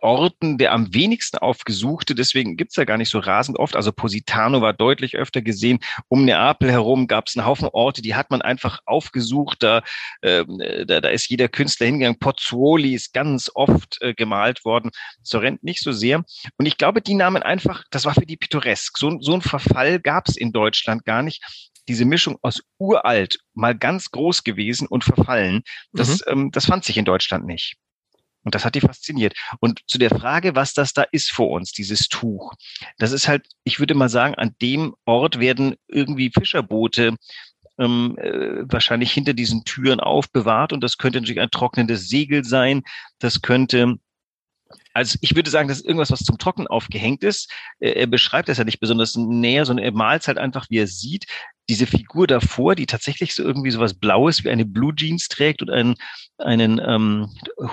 Orten 0.00 0.58
der 0.58 0.72
am 0.72 0.92
wenigsten 0.94 1.38
aufgesuchte, 1.38 2.14
deswegen 2.14 2.56
gibt's 2.56 2.76
ja 2.76 2.84
gar 2.84 2.96
nicht 2.96 3.10
so 3.10 3.18
rasend 3.18 3.58
oft. 3.58 3.76
Also 3.76 3.92
Positano 3.92 4.60
war 4.60 4.72
deutlich 4.72 5.16
öfter 5.16 5.42
gesehen. 5.42 5.80
Um 6.08 6.24
Neapel 6.24 6.70
herum 6.70 7.06
gab 7.06 7.28
es 7.28 7.36
einen 7.36 7.46
Haufen 7.46 7.68
Orte, 7.68 8.02
die 8.02 8.14
hat 8.14 8.30
man 8.30 8.42
einfach 8.42 8.80
aufgesucht. 8.86 9.62
Da, 9.62 9.82
äh, 10.22 10.44
da, 10.86 11.00
da 11.00 11.08
ist 11.08 11.28
jeder 11.28 11.48
Künstler 11.48 11.86
hingegangen. 11.86 12.18
Pozzuoli 12.18 12.94
ist 12.94 13.12
ganz 13.12 13.50
oft 13.54 13.98
äh, 14.00 14.14
gemalt 14.14 14.64
worden. 14.64 14.90
Sorrent 15.22 15.62
nicht 15.62 15.82
so 15.82 15.92
sehr. 15.92 16.24
Und 16.56 16.66
ich 16.66 16.78
glaube, 16.78 17.02
die 17.02 17.14
nahmen 17.14 17.42
einfach, 17.42 17.84
das 17.90 18.04
war 18.04 18.14
für 18.14 18.26
die 18.26 18.36
pittoresk. 18.36 18.98
So, 18.98 19.20
so 19.20 19.34
ein 19.34 19.42
Verfall 19.42 20.00
gab's 20.00 20.36
in 20.36 20.52
Deutschland 20.52 21.04
gar 21.04 21.22
nicht 21.22 21.42
diese 21.88 22.04
Mischung 22.04 22.38
aus 22.42 22.62
uralt, 22.78 23.38
mal 23.54 23.76
ganz 23.76 24.10
groß 24.10 24.44
gewesen 24.44 24.86
und 24.88 25.04
verfallen, 25.04 25.62
das, 25.92 26.24
mhm. 26.26 26.32
ähm, 26.32 26.50
das 26.50 26.66
fand 26.66 26.84
sich 26.84 26.98
in 26.98 27.04
Deutschland 27.04 27.46
nicht. 27.46 27.76
Und 28.46 28.54
das 28.54 28.64
hat 28.64 28.76
die 28.76 28.80
fasziniert. 28.80 29.34
Und 29.58 29.80
zu 29.88 29.98
der 29.98 30.10
Frage, 30.10 30.54
was 30.54 30.72
das 30.72 30.92
da 30.92 31.02
ist 31.02 31.32
vor 31.32 31.50
uns, 31.50 31.72
dieses 31.72 32.08
Tuch. 32.08 32.54
Das 32.96 33.10
ist 33.10 33.26
halt, 33.26 33.48
ich 33.64 33.80
würde 33.80 33.94
mal 33.94 34.08
sagen, 34.08 34.36
an 34.36 34.54
dem 34.62 34.94
Ort 35.04 35.40
werden 35.40 35.74
irgendwie 35.88 36.30
Fischerboote 36.30 37.16
ähm, 37.78 38.16
äh, 38.18 38.62
wahrscheinlich 38.70 39.12
hinter 39.12 39.34
diesen 39.34 39.64
Türen 39.64 39.98
aufbewahrt. 39.98 40.72
Und 40.72 40.80
das 40.82 40.96
könnte 40.96 41.20
natürlich 41.20 41.40
ein 41.40 41.50
trocknendes 41.50 42.08
Segel 42.08 42.44
sein. 42.44 42.82
Das 43.18 43.42
könnte 43.42 43.96
also 44.96 45.18
ich 45.20 45.36
würde 45.36 45.50
sagen, 45.50 45.68
das 45.68 45.78
ist 45.78 45.84
irgendwas, 45.84 46.10
was 46.10 46.20
zum 46.20 46.38
Trocken 46.38 46.66
aufgehängt 46.66 47.22
ist. 47.22 47.52
Er 47.80 48.06
beschreibt 48.06 48.48
das 48.48 48.56
ja 48.56 48.64
nicht 48.64 48.80
besonders 48.80 49.14
näher, 49.14 49.66
sondern 49.66 49.84
er 49.84 49.92
malt 49.92 50.22
es 50.22 50.28
halt 50.28 50.38
einfach, 50.38 50.70
wie 50.70 50.78
er 50.78 50.86
sieht. 50.86 51.26
Diese 51.68 51.86
Figur 51.86 52.26
davor, 52.26 52.74
die 52.74 52.86
tatsächlich 52.86 53.34
so 53.34 53.42
irgendwie 53.42 53.70
so 53.70 53.78
was 53.78 53.92
Blaues 53.92 54.42
wie 54.42 54.48
eine 54.48 54.64
Blue 54.64 54.94
Jeans 54.94 55.28
trägt 55.28 55.60
und 55.60 55.68
einen, 55.68 55.96
einen 56.38 56.80
ähm, 56.82 57.28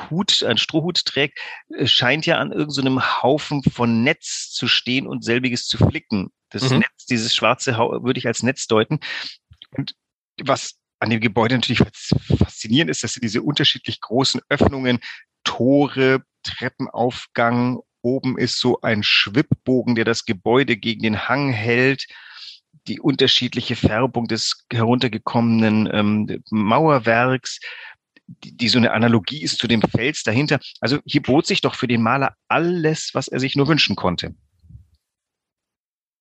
Hut, 0.09 0.43
einen 0.43 0.57
Strohhut 0.57 1.05
trägt, 1.05 1.39
äh, 1.69 1.87
scheint 1.87 2.25
ja 2.25 2.39
an 2.39 2.51
irgendeinem 2.51 2.95
so 2.95 3.21
Haufen 3.21 3.63
von 3.63 4.03
Netz 4.03 4.51
zu 4.51 4.67
stehen 4.67 5.07
und 5.07 5.23
selbiges 5.23 5.65
zu 5.65 5.77
flicken. 5.77 6.29
Das 6.49 6.69
mhm. 6.69 6.79
Netz, 6.79 7.05
dieses 7.09 7.33
schwarze 7.33 7.77
würde 7.77 8.17
ich 8.17 8.27
als 8.27 8.43
Netz 8.43 8.67
deuten. 8.67 8.99
Und 9.71 9.93
was 10.41 10.75
an 10.99 11.09
dem 11.09 11.21
Gebäude 11.21 11.55
natürlich 11.55 11.83
faszinierend 12.37 12.91
ist, 12.91 13.01
dass 13.01 13.13
sie 13.13 13.21
diese 13.21 13.43
unterschiedlich 13.43 14.01
großen 14.01 14.41
Öffnungen, 14.49 14.99
Tore, 15.45 16.23
Treppenaufgang 16.43 17.79
Oben 18.01 18.37
ist 18.37 18.59
so 18.59 18.81
ein 18.81 19.01
Schwibbogen, 19.01 19.95
der 19.95 20.03
das 20.03 20.25
Gebäude 20.25 20.75
gegen 20.75 21.01
den 21.01 21.27
Hang 21.29 21.51
hält 21.51 22.05
die 22.87 22.99
unterschiedliche 22.99 23.75
Färbung 23.75 24.27
des 24.27 24.65
heruntergekommenen 24.71 25.89
ähm, 25.91 26.43
Mauerwerks, 26.49 27.59
die, 28.27 28.55
die 28.55 28.67
so 28.67 28.77
eine 28.77 28.91
Analogie 28.91 29.41
ist 29.41 29.57
zu 29.57 29.67
dem 29.67 29.81
Fels 29.81 30.23
dahinter. 30.23 30.59
Also 30.81 30.99
hier 31.05 31.21
bot 31.21 31.45
sich 31.45 31.61
doch 31.61 31.75
für 31.75 31.87
den 31.87 32.01
Maler 32.01 32.35
alles, 32.47 33.11
was 33.13 33.27
er 33.27 33.39
sich 33.39 33.55
nur 33.55 33.67
wünschen 33.67 33.95
konnte. 33.95 34.35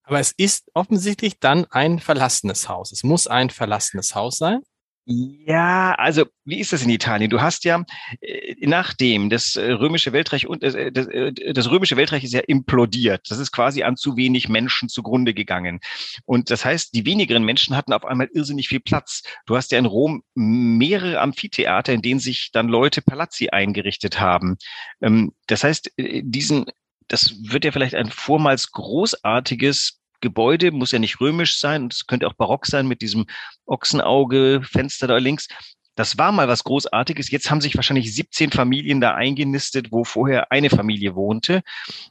Aber 0.05 0.21
es 0.21 0.33
ist 0.33 0.69
offensichtlich 0.75 1.39
dann 1.39 1.65
ein 1.71 1.99
verlassenes 1.99 2.69
Haus. 2.69 2.93
Es 2.93 3.03
muss 3.03 3.27
ein 3.27 3.51
verlassenes 3.51 4.15
Haus 4.15 4.37
sein. 4.37 4.63
Ja, 5.05 5.95
also 5.95 6.27
wie 6.45 6.61
ist 6.61 6.73
das 6.73 6.85
in 6.85 6.91
Italien? 6.91 7.29
Du 7.29 7.41
hast 7.41 7.65
ja 7.65 7.85
äh, 8.21 8.55
nachdem 8.61 9.31
das 9.31 9.57
äh, 9.57 9.73
römische 9.73 10.13
Weltreich 10.13 10.47
und 10.47 10.63
äh, 10.63 10.93
das, 10.93 11.09
das 11.55 11.71
römische 11.71 11.97
Weltreich 11.97 12.23
ist 12.23 12.33
ja 12.33 12.41
implodiert. 12.41 13.29
Das 13.29 13.39
ist 13.39 13.51
quasi 13.51 13.83
an 13.83 13.97
zu 13.97 14.17
wenig 14.17 14.49
Menschen 14.49 14.89
zugrunde 14.89 15.35
gegangen. 15.35 15.81
Und 16.25 16.51
das 16.51 16.65
heißt, 16.65 16.95
die 16.95 17.05
wenigeren 17.05 17.43
Menschen 17.43 17.77
hatten 17.77 17.93
auf 17.93 18.05
einmal 18.05 18.29
irrsinnig 18.33 18.69
viel 18.69 18.79
Platz. 18.79 19.23
Du 19.47 19.57
hast 19.57 19.73
ja 19.73 19.79
in 19.79 19.87
Rom 19.87 20.23
mehrere 20.35 21.21
Amphitheater, 21.21 21.93
in 21.93 22.03
denen 22.03 22.21
sich 22.21 22.51
dann 22.53 22.69
Leute 22.69 23.03
Palazzi 23.03 23.49
eingerichtet 23.49 24.21
haben. 24.21 24.57
Ähm, 25.01 25.33
das 25.49 25.65
heißt, 25.65 25.93
diesen 25.97 26.67
das 27.09 27.35
wird 27.43 27.65
ja 27.65 27.73
vielleicht 27.73 27.95
ein 27.95 28.11
vormals 28.11 28.71
großartiges 28.71 30.02
Gebäude, 30.23 30.71
muss 30.71 30.93
ja 30.93 30.99
nicht 30.99 31.21
römisch 31.21 31.59
sein, 31.59 31.89
es 31.91 32.07
könnte 32.07 32.27
auch 32.27 32.33
barock 32.33 32.65
sein 32.65 32.89
mit 32.89 33.03
diesem 33.03 33.27
Ochsenauge, 33.67 34.63
Fenster 34.65 35.07
da 35.07 35.19
links. 35.19 35.49
Das 35.95 36.17
war 36.17 36.33
mal 36.33 36.49
was 36.49 36.65
Großartiges. 36.65 37.31
Jetzt 37.31 37.51
haben 37.51 37.61
sich 37.61 37.77
wahrscheinlich 37.77 38.15
17 38.15 38.51
Familien 38.51 39.03
da 39.03 39.15
eingenistet, 39.15 39.93
wo 39.93 40.05
vorher 40.05 40.51
eine 40.51 40.71
Familie 40.71 41.15
wohnte. 41.15 41.63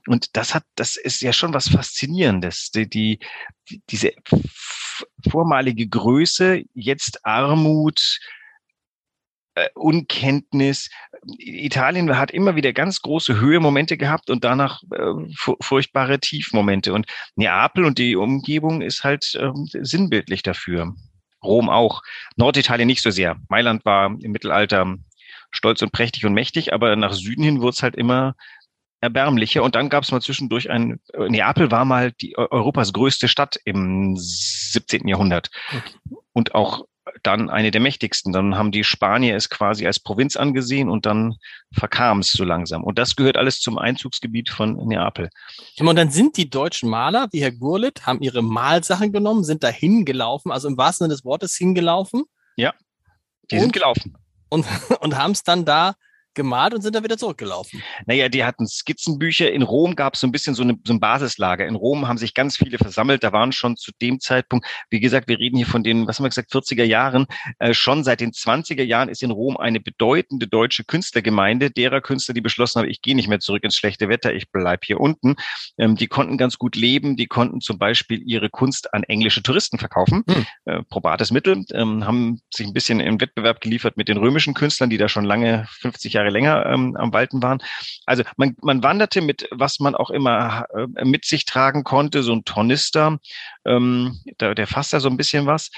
Und 0.06 0.38
das 0.38 0.54
hat, 0.54 0.66
das 0.76 0.98
ist 0.98 1.22
ja 1.22 1.34
schon 1.34 1.56
was 1.56 1.70
Faszinierendes. 1.70 2.70
Die, 2.70 2.88
die, 2.88 3.20
diese 3.90 4.14
vormalige 5.28 5.88
Größe, 5.88 6.64
jetzt 6.76 7.26
Armut, 7.26 8.20
Unkenntnis. 9.76 10.90
Italien 11.38 12.18
hat 12.18 12.32
immer 12.32 12.56
wieder 12.56 12.74
ganz 12.74 13.02
große 13.02 13.40
Höhemomente 13.40 13.98
gehabt 13.98 14.30
und 14.30 14.44
danach 14.44 14.82
äh, 14.92 15.56
furchtbare 15.62 16.20
Tiefmomente. 16.20 16.94
Und 16.94 17.06
Neapel 17.36 17.86
und 17.86 17.98
die 17.98 18.16
Umgebung 18.16 18.82
ist 18.82 19.04
halt 19.04 19.36
äh, 19.36 19.52
sinnbildlich 19.82 20.44
dafür. 20.44 20.96
Rom 21.44 21.70
auch. 21.70 22.02
Norditalien 22.36 22.88
nicht 22.88 23.02
so 23.02 23.12
sehr. 23.12 23.38
Mailand 23.50 23.84
war 23.86 24.16
im 24.22 24.32
Mittelalter 24.32 24.96
stolz 25.52 25.82
und 25.82 25.92
prächtig 25.92 26.26
und 26.26 26.34
mächtig, 26.34 26.74
aber 26.74 26.96
nach 26.96 27.14
Süden 27.14 27.44
hin 27.44 27.62
wurde 27.62 27.72
es 27.72 27.84
halt 27.84 27.96
immer 27.96 28.36
erbärmlicher. 29.02 29.64
Und 29.64 29.76
dann 29.76 29.90
gab 29.90 30.04
es 30.04 30.12
mal 30.12 30.22
zwischendurch 30.22 30.70
ein, 30.70 31.00
äh, 31.14 31.28
Neapel 31.28 31.72
war 31.72 31.86
mal 31.86 32.12
die 32.12 32.38
Europas 32.38 32.94
größte 32.94 33.28
Stadt 33.28 33.60
im 33.66 34.16
17. 34.16 35.08
Jahrhundert. 35.08 35.50
Okay. 35.70 36.16
Und 36.34 36.56
auch 36.56 36.86
dann 37.24 37.50
eine 37.50 37.72
der 37.72 37.82
mächtigsten. 37.82 38.34
Dann 38.34 38.56
haben 38.56 38.72
die 38.72 38.84
Spanier 38.84 39.36
es 39.36 39.50
quasi 39.50 39.86
als 39.86 40.00
Provinz 40.00 40.36
angesehen 40.36 40.90
und 40.90 41.06
dann 41.06 41.36
verkam 41.72 42.20
es 42.20 42.32
so 42.32 42.44
langsam. 42.44 42.84
Und 42.84 42.98
das 42.98 43.16
gehört 43.16 43.38
alles 43.38 43.60
zum 43.60 43.78
Einzugsgebiet 43.78 44.50
von 44.50 44.76
Neapel. 44.88 45.30
Und 45.80 45.96
dann 45.96 46.10
sind 46.10 46.38
die 46.38 46.50
deutschen 46.50 46.90
Maler, 46.90 47.28
wie 47.32 47.42
Herr 47.42 47.52
Gurlitt, 47.52 48.06
haben 48.06 48.22
ihre 48.22 48.42
Malsachen 48.42 49.12
genommen, 49.12 49.44
sind 49.44 49.64
da 49.64 49.70
hingelaufen, 49.70 50.52
also 50.52 50.68
im 50.68 50.78
wahrsten 50.78 51.06
Sinne 51.06 51.16
des 51.16 51.26
Wortes 51.26 51.56
hingelaufen. 51.56 52.24
Ja, 52.56 52.74
die 53.50 53.56
und, 53.56 53.62
sind 53.62 53.74
gelaufen. 53.74 54.18
Und, 54.50 54.66
und 55.02 55.18
haben 55.18 55.32
es 55.32 55.44
dann 55.44 55.66
da 55.66 55.96
gemalt 56.34 56.74
und 56.74 56.82
sind 56.82 56.96
dann 56.96 57.04
wieder 57.04 57.18
zurückgelaufen. 57.18 57.82
Naja, 58.06 58.30
die 58.30 58.44
hatten 58.44 58.68
Skizzenbücher. 58.68 59.52
In 59.52 59.62
Rom 59.62 59.96
gab 59.96 60.14
es 60.16 60.22
so 60.22 60.28
ein 60.28 60.32
bisschen 60.32 60.56
so, 60.56 60.64
eine, 60.64 60.78
so 60.86 60.94
ein 60.94 61.00
Basislager. 61.00 61.66
In 61.66 61.76
Rom 61.76 62.08
haben 62.08 62.18
sich 62.18 62.34
ganz 62.34 62.58
viele 62.58 62.78
versammelt. 62.78 63.24
Da 63.24 63.32
waren 63.32 63.52
schon 63.52 63.78
zu 63.78 63.92
dem 64.02 64.20
Zeitpunkt, 64.20 64.66
wie 64.90 65.00
gesagt, 65.00 65.28
wir 65.28 65.40
reden 65.40 65.58
hier 65.58 65.66
von 65.66 65.84
den, 65.84 66.08
was 66.08 66.18
haben 66.18 66.26
wir 66.26 66.30
gesagt, 66.30 66.52
40er 66.52 66.84
Jahren. 66.84 67.28
Äh, 67.60 67.74
schon 67.74 68.04
seit 68.04 68.22
den 68.22 68.32
20er 68.32 68.84
Jahren 68.84 69.10
ist 69.10 69.24
in 69.24 69.32
Rom 69.32 69.58
eine 69.58 69.80
bedeutende 69.80 70.48
deutsche 70.48 70.84
Künstlergemeinde, 70.84 71.72
derer 71.72 72.02
Künstler, 72.02 72.34
die 72.34 72.42
beschlossen 72.42 72.80
haben, 72.80 72.90
ich 72.90 73.02
gehe 73.02 73.16
nicht 73.16 73.28
mehr 73.28 73.40
zurück 73.40 73.64
ins 73.64 73.76
schlechte 73.76 74.10
Wetter, 74.10 74.34
ich 74.34 74.52
bleib 74.52 74.86
hier 74.86 75.00
unten. 75.00 75.36
Ähm, 75.78 75.96
die 75.96 76.08
konnten 76.08 76.38
ganz 76.38 76.58
gut 76.58 76.76
leben. 76.76 77.16
Die 77.16 77.28
konnten 77.28 77.62
zum 77.62 77.78
Beispiel 77.78 78.22
ihre 78.26 78.50
Kunst 78.50 78.94
an 78.94 79.04
englische 79.04 79.44
Touristen 79.44 79.78
verkaufen. 79.78 80.24
Hm. 80.30 80.46
Äh, 80.66 80.84
probates 80.84 81.32
Mittel. 81.32 81.66
Ähm, 81.74 82.06
haben 82.06 82.42
sich 82.54 82.68
ein 82.68 82.74
bisschen 82.74 83.00
im 83.00 83.20
Wettbewerb 83.20 83.62
geliefert 83.62 83.98
mit 83.98 84.08
den 84.08 84.18
römischen 84.18 84.54
Künstlern, 84.54 84.90
die 84.90 84.98
da 84.98 85.10
schon 85.10 85.26
lange 85.26 85.66
50 85.70 86.14
Jahre 86.14 86.21
Jahre 86.22 86.32
länger 86.32 86.66
ähm, 86.66 86.96
am 86.98 87.14
Walten 87.14 87.42
waren. 87.42 87.60
Also 88.06 88.24
man, 88.38 88.56
man 88.62 88.84
wanderte 88.84 89.22
mit, 89.22 89.48
was 89.52 89.80
man 89.80 89.96
auch 89.96 90.10
immer 90.10 90.66
äh, 90.74 91.06
mit 91.06 91.26
sich 91.26 91.46
tragen 91.46 91.84
konnte, 91.84 92.24
so 92.24 92.34
ein 92.34 92.46
Tornister, 92.46 93.20
ähm, 93.66 94.20
der, 94.40 94.56
der 94.56 94.68
fasst 94.68 94.94
da 94.94 95.00
so 95.00 95.10
ein 95.10 95.18
bisschen 95.18 95.46
was. 95.46 95.72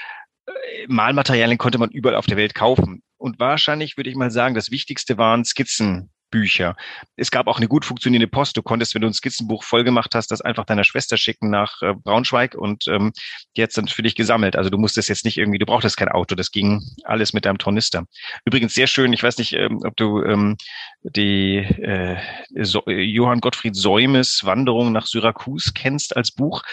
Äh, 0.46 0.52
Malmaterialien 0.88 1.58
konnte 1.58 1.78
man 1.78 1.90
überall 1.90 2.16
auf 2.16 2.26
der 2.26 2.38
Welt 2.38 2.56
kaufen. 2.56 3.02
Und 3.18 3.40
wahrscheinlich 3.40 3.96
würde 3.98 4.10
ich 4.10 4.16
mal 4.16 4.32
sagen, 4.32 4.54
das 4.56 4.70
Wichtigste 4.70 5.18
waren 5.18 5.46
Skizzen, 5.46 6.10
Bücher. 6.34 6.76
Es 7.16 7.30
gab 7.30 7.46
auch 7.46 7.58
eine 7.58 7.68
gut 7.68 7.86
funktionierende 7.86 8.28
Post. 8.28 8.58
Du 8.58 8.64
konntest, 8.64 8.96
wenn 8.96 9.04
du 9.04 9.08
ein 9.08 9.14
Skizzenbuch 9.14 9.64
vollgemacht 9.64 10.16
hast, 10.16 10.32
das 10.32 10.42
einfach 10.42 10.66
deiner 10.66 10.84
Schwester 10.84 11.16
schicken 11.16 11.52
nach 11.52 11.84
äh, 11.84 11.94
Braunschweig 11.94 12.56
und 12.56 12.88
ähm, 12.88 13.14
die 13.56 13.62
hat 13.62 13.78
dann 13.78 13.88
für 13.88 14.02
dich 14.02 14.16
gesammelt. 14.16 14.56
Also 14.56 14.72
du 14.72 14.80
musstest 14.80 15.10
jetzt 15.10 15.26
nicht 15.26 15.38
irgendwie, 15.38 15.60
du 15.60 15.68
brauchtest 15.68 15.96
kein 15.96 16.10
Auto, 16.10 16.34
das 16.34 16.50
ging 16.50 16.82
alles 17.04 17.34
mit 17.34 17.46
deinem 17.46 17.60
Tornister. 17.60 18.06
Übrigens 18.46 18.74
sehr 18.74 18.88
schön, 18.88 19.14
ich 19.14 19.22
weiß 19.22 19.38
nicht, 19.38 19.54
ähm, 19.54 19.82
ob 19.86 19.96
du 19.96 20.24
ähm, 20.24 20.58
die 21.04 21.58
äh, 21.58 22.18
so 22.64 22.82
Johann 22.88 23.40
Gottfried 23.40 23.76
Säumes 23.76 24.44
Wanderung 24.44 24.92
nach 24.92 25.06
Syrakus 25.06 25.72
kennst 25.76 26.18
als 26.18 26.32
Buch 26.32 26.64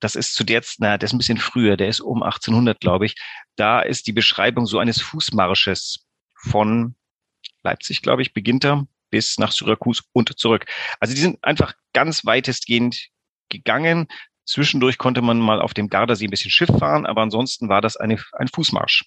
das 0.00 0.16
ist 0.16 0.34
zu 0.34 0.44
der, 0.44 0.62
na, 0.78 0.98
der 0.98 1.06
ist 1.06 1.14
ein 1.14 1.18
bisschen 1.18 1.38
früher, 1.38 1.78
der 1.78 1.88
ist 1.88 2.00
um 2.00 2.22
1800, 2.22 2.78
glaube 2.78 3.06
ich. 3.06 3.14
Da 3.56 3.80
ist 3.80 4.06
die 4.06 4.12
Beschreibung 4.12 4.66
so 4.66 4.78
eines 4.78 5.00
Fußmarsches 5.00 6.06
von 6.34 6.94
Leipzig, 7.62 8.02
glaube 8.02 8.20
ich, 8.20 8.34
beginnt 8.34 8.64
er 8.64 8.86
bis 9.14 9.38
nach 9.38 9.52
Syrakus 9.52 10.02
und 10.12 10.36
zurück. 10.36 10.66
Also 10.98 11.14
die 11.14 11.20
sind 11.20 11.38
einfach 11.42 11.74
ganz 11.92 12.26
weitestgehend 12.26 13.10
gegangen. 13.48 14.08
Zwischendurch 14.44 14.98
konnte 14.98 15.22
man 15.22 15.38
mal 15.38 15.62
auf 15.62 15.72
dem 15.72 15.88
Gardasee 15.88 16.26
ein 16.26 16.30
bisschen 16.30 16.50
Schiff 16.50 16.68
fahren, 16.80 17.06
aber 17.06 17.22
ansonsten 17.22 17.68
war 17.68 17.80
das 17.80 17.96
eine, 17.96 18.20
ein 18.32 18.48
Fußmarsch. 18.48 19.04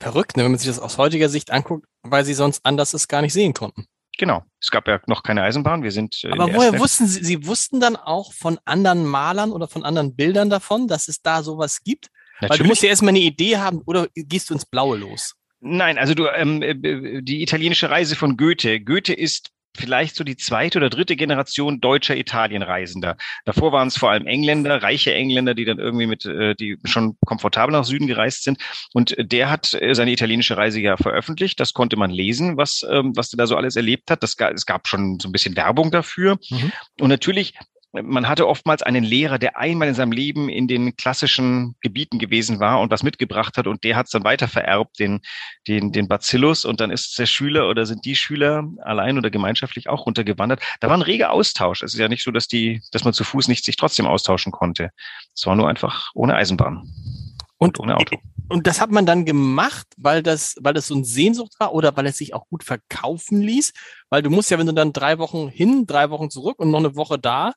Verrückt, 0.00 0.36
ne, 0.36 0.42
wenn 0.42 0.50
man 0.50 0.58
sich 0.58 0.66
das 0.66 0.80
aus 0.80 0.98
heutiger 0.98 1.28
Sicht 1.28 1.52
anguckt, 1.52 1.86
weil 2.02 2.24
sie 2.24 2.34
sonst 2.34 2.66
anders 2.66 2.92
es 2.92 3.06
gar 3.06 3.22
nicht 3.22 3.32
sehen 3.32 3.54
konnten. 3.54 3.86
Genau. 4.18 4.42
Es 4.60 4.72
gab 4.72 4.88
ja 4.88 5.00
noch 5.06 5.22
keine 5.22 5.44
Eisenbahn. 5.44 5.84
Wir 5.84 5.92
sind. 5.92 6.24
Äh, 6.24 6.32
aber 6.32 6.52
woher 6.52 6.76
wussten 6.80 7.06
Sie, 7.06 7.22
Sie 7.22 7.46
wussten 7.46 7.78
dann 7.78 7.94
auch 7.94 8.32
von 8.32 8.58
anderen 8.64 9.06
Malern 9.06 9.52
oder 9.52 9.68
von 9.68 9.84
anderen 9.84 10.16
Bildern 10.16 10.50
davon, 10.50 10.88
dass 10.88 11.06
es 11.06 11.22
da 11.22 11.44
sowas 11.44 11.84
gibt? 11.84 12.08
Natürlich. 12.40 12.50
Weil 12.50 12.58
du 12.58 12.64
musst 12.64 12.82
ja 12.82 12.88
erstmal 12.88 13.10
eine 13.10 13.20
Idee 13.20 13.58
haben 13.58 13.82
oder 13.86 14.08
gehst 14.16 14.50
du 14.50 14.54
ins 14.54 14.66
Blaue 14.66 14.98
los? 14.98 15.36
Nein, 15.60 15.98
also 15.98 16.14
du, 16.14 16.26
ähm, 16.28 16.62
äh, 16.62 17.22
die 17.22 17.42
italienische 17.42 17.90
Reise 17.90 18.16
von 18.16 18.36
Goethe. 18.36 18.80
Goethe 18.80 19.14
ist 19.14 19.50
vielleicht 19.76 20.16
so 20.16 20.24
die 20.24 20.36
zweite 20.36 20.78
oder 20.78 20.90
dritte 20.90 21.16
Generation 21.16 21.80
deutscher 21.80 22.16
Italienreisender. 22.16 23.16
Davor 23.44 23.72
waren 23.72 23.88
es 23.88 23.96
vor 23.96 24.10
allem 24.10 24.26
Engländer, 24.26 24.82
reiche 24.82 25.14
Engländer, 25.14 25.54
die 25.54 25.64
dann 25.64 25.78
irgendwie 25.78 26.06
mit, 26.06 26.24
äh, 26.24 26.54
die 26.54 26.78
schon 26.84 27.16
komfortabel 27.24 27.72
nach 27.72 27.84
Süden 27.84 28.06
gereist 28.06 28.42
sind. 28.42 28.58
Und 28.92 29.14
der 29.18 29.50
hat 29.50 29.74
äh, 29.74 29.94
seine 29.94 30.12
italienische 30.12 30.56
Reise 30.56 30.80
ja 30.80 30.96
veröffentlicht. 30.96 31.60
Das 31.60 31.72
konnte 31.72 31.96
man 31.96 32.10
lesen, 32.10 32.56
was, 32.56 32.84
ähm, 32.90 33.12
was 33.14 33.30
der 33.30 33.38
da 33.38 33.46
so 33.46 33.56
alles 33.56 33.76
erlebt 33.76 34.10
hat. 34.10 34.22
Das, 34.22 34.36
es 34.54 34.66
gab 34.66 34.88
schon 34.88 35.18
so 35.20 35.28
ein 35.28 35.32
bisschen 35.32 35.56
Werbung 35.56 35.90
dafür. 35.90 36.38
Mhm. 36.50 36.72
Und 37.00 37.08
natürlich 37.08 37.54
man 38.02 38.28
hatte 38.28 38.46
oftmals 38.46 38.82
einen 38.82 39.04
Lehrer, 39.04 39.38
der 39.38 39.56
einmal 39.58 39.88
in 39.88 39.94
seinem 39.94 40.12
Leben 40.12 40.48
in 40.48 40.68
den 40.68 40.96
klassischen 40.96 41.76
Gebieten 41.80 42.18
gewesen 42.18 42.60
war 42.60 42.80
und 42.80 42.90
was 42.90 43.02
mitgebracht 43.02 43.56
hat 43.56 43.66
und 43.66 43.84
der 43.84 43.96
hat 43.96 44.06
es 44.06 44.12
dann 44.12 44.24
weiter 44.24 44.48
vererbt, 44.48 44.98
den, 44.98 45.20
den, 45.66 45.92
den 45.92 46.08
Bacillus 46.08 46.64
und 46.64 46.80
dann 46.80 46.90
ist 46.90 47.18
der 47.18 47.26
Schüler 47.26 47.68
oder 47.68 47.86
sind 47.86 48.04
die 48.04 48.16
Schüler 48.16 48.64
allein 48.82 49.18
oder 49.18 49.30
gemeinschaftlich 49.30 49.88
auch 49.88 50.06
runtergewandert. 50.06 50.60
Da 50.80 50.88
war 50.88 50.96
ein 50.96 51.02
reger 51.02 51.32
Austausch. 51.32 51.82
Es 51.82 51.94
ist 51.94 52.00
ja 52.00 52.08
nicht 52.08 52.24
so, 52.24 52.30
dass 52.30 52.48
die, 52.48 52.82
dass 52.92 53.04
man 53.04 53.12
zu 53.12 53.24
Fuß 53.24 53.48
nicht 53.48 53.64
sich 53.64 53.76
trotzdem 53.76 54.06
austauschen 54.06 54.52
konnte. 54.52 54.90
Es 55.34 55.46
war 55.46 55.56
nur 55.56 55.68
einfach 55.68 56.10
ohne 56.14 56.34
Eisenbahn. 56.34 56.82
Und, 57.58 57.78
und 57.78 57.84
ohne 57.84 57.96
Auto. 57.96 58.18
Und 58.48 58.66
das 58.66 58.80
hat 58.80 58.90
man 58.90 59.06
dann 59.06 59.24
gemacht, 59.24 59.86
weil 59.96 60.22
das, 60.22 60.56
weil 60.60 60.74
das 60.74 60.86
so 60.86 60.94
ein 60.94 61.04
Sehnsucht 61.04 61.54
war 61.58 61.72
oder 61.72 61.96
weil 61.96 62.06
es 62.06 62.18
sich 62.18 62.34
auch 62.34 62.48
gut 62.48 62.62
verkaufen 62.62 63.40
ließ? 63.40 63.72
Weil 64.08 64.22
du 64.22 64.30
musst 64.30 64.50
ja, 64.50 64.58
wenn 64.58 64.66
du 64.66 64.74
dann 64.74 64.92
drei 64.92 65.18
Wochen 65.18 65.48
hin, 65.48 65.86
drei 65.86 66.10
Wochen 66.10 66.30
zurück 66.30 66.58
und 66.58 66.70
noch 66.70 66.78
eine 66.78 66.94
Woche 66.96 67.18
da, 67.18 67.54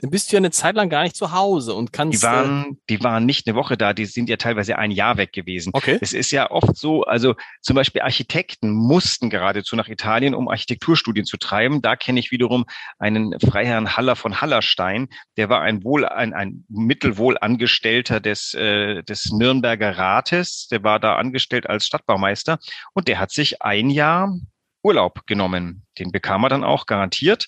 dann 0.00 0.10
bist 0.10 0.30
du 0.30 0.36
ja 0.36 0.38
eine 0.38 0.50
Zeit 0.50 0.74
lang 0.74 0.88
gar 0.88 1.04
nicht 1.04 1.14
zu 1.14 1.32
Hause 1.32 1.74
und 1.74 1.92
kannst. 1.92 2.22
Die 2.22 2.26
waren, 2.26 2.64
äh, 2.64 2.74
die 2.90 3.04
waren 3.04 3.24
nicht 3.24 3.46
eine 3.46 3.56
Woche 3.56 3.76
da, 3.76 3.92
die 3.92 4.06
sind 4.06 4.28
ja 4.28 4.36
teilweise 4.36 4.76
ein 4.78 4.90
Jahr 4.90 5.16
weg 5.16 5.32
gewesen. 5.32 5.70
Okay. 5.72 5.98
Es 6.00 6.12
ist 6.12 6.30
ja 6.32 6.50
oft 6.50 6.76
so, 6.76 7.04
also 7.04 7.34
zum 7.60 7.76
Beispiel 7.76 8.02
Architekten 8.02 8.72
mussten 8.72 9.30
geradezu 9.30 9.76
nach 9.76 9.88
Italien, 9.88 10.34
um 10.34 10.48
Architekturstudien 10.48 11.24
zu 11.24 11.36
treiben. 11.36 11.82
Da 11.82 11.96
kenne 11.96 12.18
ich 12.18 12.30
wiederum 12.30 12.64
einen 12.98 13.38
Freiherrn 13.38 13.96
Haller 13.96 14.16
von 14.16 14.40
Hallerstein, 14.40 15.08
der 15.36 15.48
war 15.48 15.62
ein 15.62 15.84
wohl, 15.84 16.04
ein, 16.04 16.34
ein 16.34 16.64
Mittelwohlangestellter 16.68 18.20
des, 18.20 18.54
äh, 18.54 19.02
des 19.04 19.30
Nürnberger 19.30 19.96
Rates, 19.96 20.68
der 20.68 20.82
war 20.82 20.98
da 20.98 21.16
angestellt 21.16 21.68
als 21.68 21.86
Stadtbaumeister 21.86 22.58
und 22.92 23.08
der 23.08 23.18
hat 23.18 23.30
sich 23.30 23.62
ein 23.62 23.90
Jahr 23.90 24.36
Urlaub 24.82 25.26
genommen. 25.26 25.86
Den 25.98 26.10
bekam 26.10 26.44
er 26.44 26.48
dann 26.48 26.64
auch 26.64 26.86
garantiert 26.86 27.46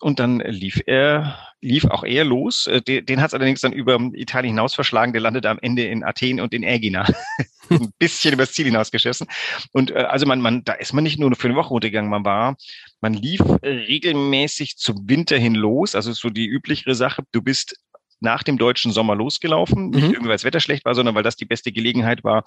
und 0.00 0.18
dann 0.18 0.40
lief 0.40 0.82
er, 0.86 1.38
lief 1.60 1.84
auch 1.86 2.04
er 2.04 2.24
los. 2.24 2.66
Äh, 2.66 2.82
den, 2.82 3.06
den 3.06 3.20
hat 3.20 3.28
es 3.28 3.34
allerdings 3.34 3.60
dann 3.60 3.72
über 3.72 3.98
Italien 4.12 4.54
hinaus 4.54 4.74
verschlagen. 4.74 5.12
Der 5.12 5.22
landete 5.22 5.48
am 5.48 5.58
Ende 5.60 5.84
in 5.84 6.04
Athen 6.04 6.40
und 6.40 6.52
in 6.52 6.62
Ägina. 6.62 7.06
Ein 7.70 7.92
bisschen 7.98 8.34
übers 8.34 8.52
Ziel 8.52 8.66
hinausgeschossen. 8.66 9.26
Und 9.72 9.90
äh, 9.90 9.94
also 9.94 10.26
man, 10.26 10.40
man, 10.40 10.64
da 10.64 10.74
ist 10.74 10.92
man 10.92 11.04
nicht 11.04 11.18
nur 11.18 11.34
für 11.36 11.48
eine 11.48 11.56
Woche 11.56 11.70
runtergegangen, 11.70 12.10
man 12.10 12.24
war, 12.24 12.56
man 13.00 13.14
lief 13.14 13.40
regelmäßig 13.62 14.76
zum 14.76 15.08
Winter 15.08 15.38
hin 15.38 15.54
los. 15.54 15.94
Also 15.94 16.12
so 16.12 16.28
die 16.28 16.46
üblichere 16.46 16.94
Sache. 16.94 17.22
Du 17.32 17.40
bist 17.40 17.76
nach 18.24 18.42
dem 18.42 18.58
deutschen 18.58 18.90
Sommer 18.90 19.14
losgelaufen. 19.14 19.90
Nicht 19.90 20.08
mhm. 20.08 20.14
irgendwie, 20.14 20.28
weil 20.28 20.34
das 20.34 20.44
Wetter 20.44 20.58
schlecht 20.58 20.84
war, 20.84 20.96
sondern 20.96 21.14
weil 21.14 21.22
das 21.22 21.36
die 21.36 21.44
beste 21.44 21.70
Gelegenheit 21.70 22.24
war, 22.24 22.42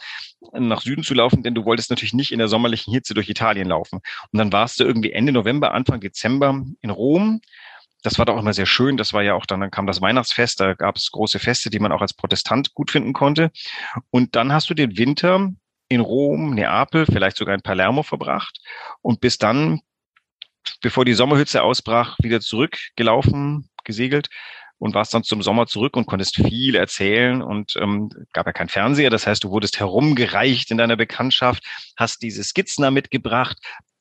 nach 0.51 0.81
Süden 0.81 1.03
zu 1.03 1.13
laufen, 1.13 1.43
denn 1.43 1.55
du 1.55 1.63
wolltest 1.63 1.89
natürlich 1.89 2.13
nicht 2.13 2.33
in 2.33 2.39
der 2.39 2.49
sommerlichen 2.49 2.93
Hitze 2.93 3.13
durch 3.13 3.29
Italien 3.29 3.69
laufen. 3.69 4.01
Und 4.31 4.37
dann 4.37 4.51
warst 4.51 4.79
du 4.79 4.83
irgendwie 4.83 5.13
Ende 5.13 5.31
November, 5.31 5.73
Anfang 5.73 6.01
Dezember 6.01 6.61
in 6.81 6.89
Rom. 6.89 7.39
Das 8.03 8.19
war 8.19 8.25
doch 8.25 8.37
immer 8.37 8.53
sehr 8.53 8.65
schön. 8.65 8.97
Das 8.97 9.13
war 9.13 9.23
ja 9.23 9.33
auch 9.35 9.45
dann, 9.45 9.61
dann 9.61 9.71
kam 9.71 9.87
das 9.87 10.01
Weihnachtsfest, 10.01 10.59
da 10.59 10.73
gab 10.73 10.97
es 10.97 11.11
große 11.11 11.39
Feste, 11.39 11.69
die 11.69 11.79
man 11.79 11.91
auch 11.91 12.01
als 12.01 12.13
Protestant 12.13 12.73
gut 12.73 12.91
finden 12.91 13.13
konnte. 13.13 13.51
Und 14.09 14.35
dann 14.35 14.51
hast 14.51 14.69
du 14.69 14.73
den 14.73 14.97
Winter 14.97 15.51
in 15.89 16.01
Rom, 16.01 16.53
Neapel, 16.53 17.05
vielleicht 17.05 17.37
sogar 17.37 17.55
in 17.55 17.61
Palermo 17.61 18.03
verbracht 18.03 18.59
und 19.01 19.21
bis 19.21 19.37
dann, 19.37 19.79
bevor 20.81 21.05
die 21.05 21.13
Sommerhütze 21.13 21.63
ausbrach, 21.63 22.17
wieder 22.19 22.41
zurückgelaufen, 22.41 23.69
gesegelt 23.85 24.29
und 24.79 24.93
warst 24.93 25.13
dann 25.13 25.23
zum 25.23 25.41
Sommer 25.41 25.67
zurück 25.67 25.95
und 25.97 26.05
konntest 26.05 26.35
viel 26.35 26.75
erzählen 26.75 27.41
und 27.41 27.75
ähm, 27.81 28.09
gab 28.33 28.45
ja 28.45 28.53
kein 28.53 28.69
Fernseher. 28.69 29.09
Das 29.09 29.27
heißt, 29.27 29.43
du 29.43 29.49
wurdest 29.49 29.79
herumgereicht 29.79 30.71
in 30.71 30.77
deiner 30.77 30.95
Bekanntschaft, 30.95 31.63
hast 31.95 32.21
diese 32.21 32.43
Skizzen 32.43 32.83
da 32.83 32.91
mitgebracht, 32.91 33.57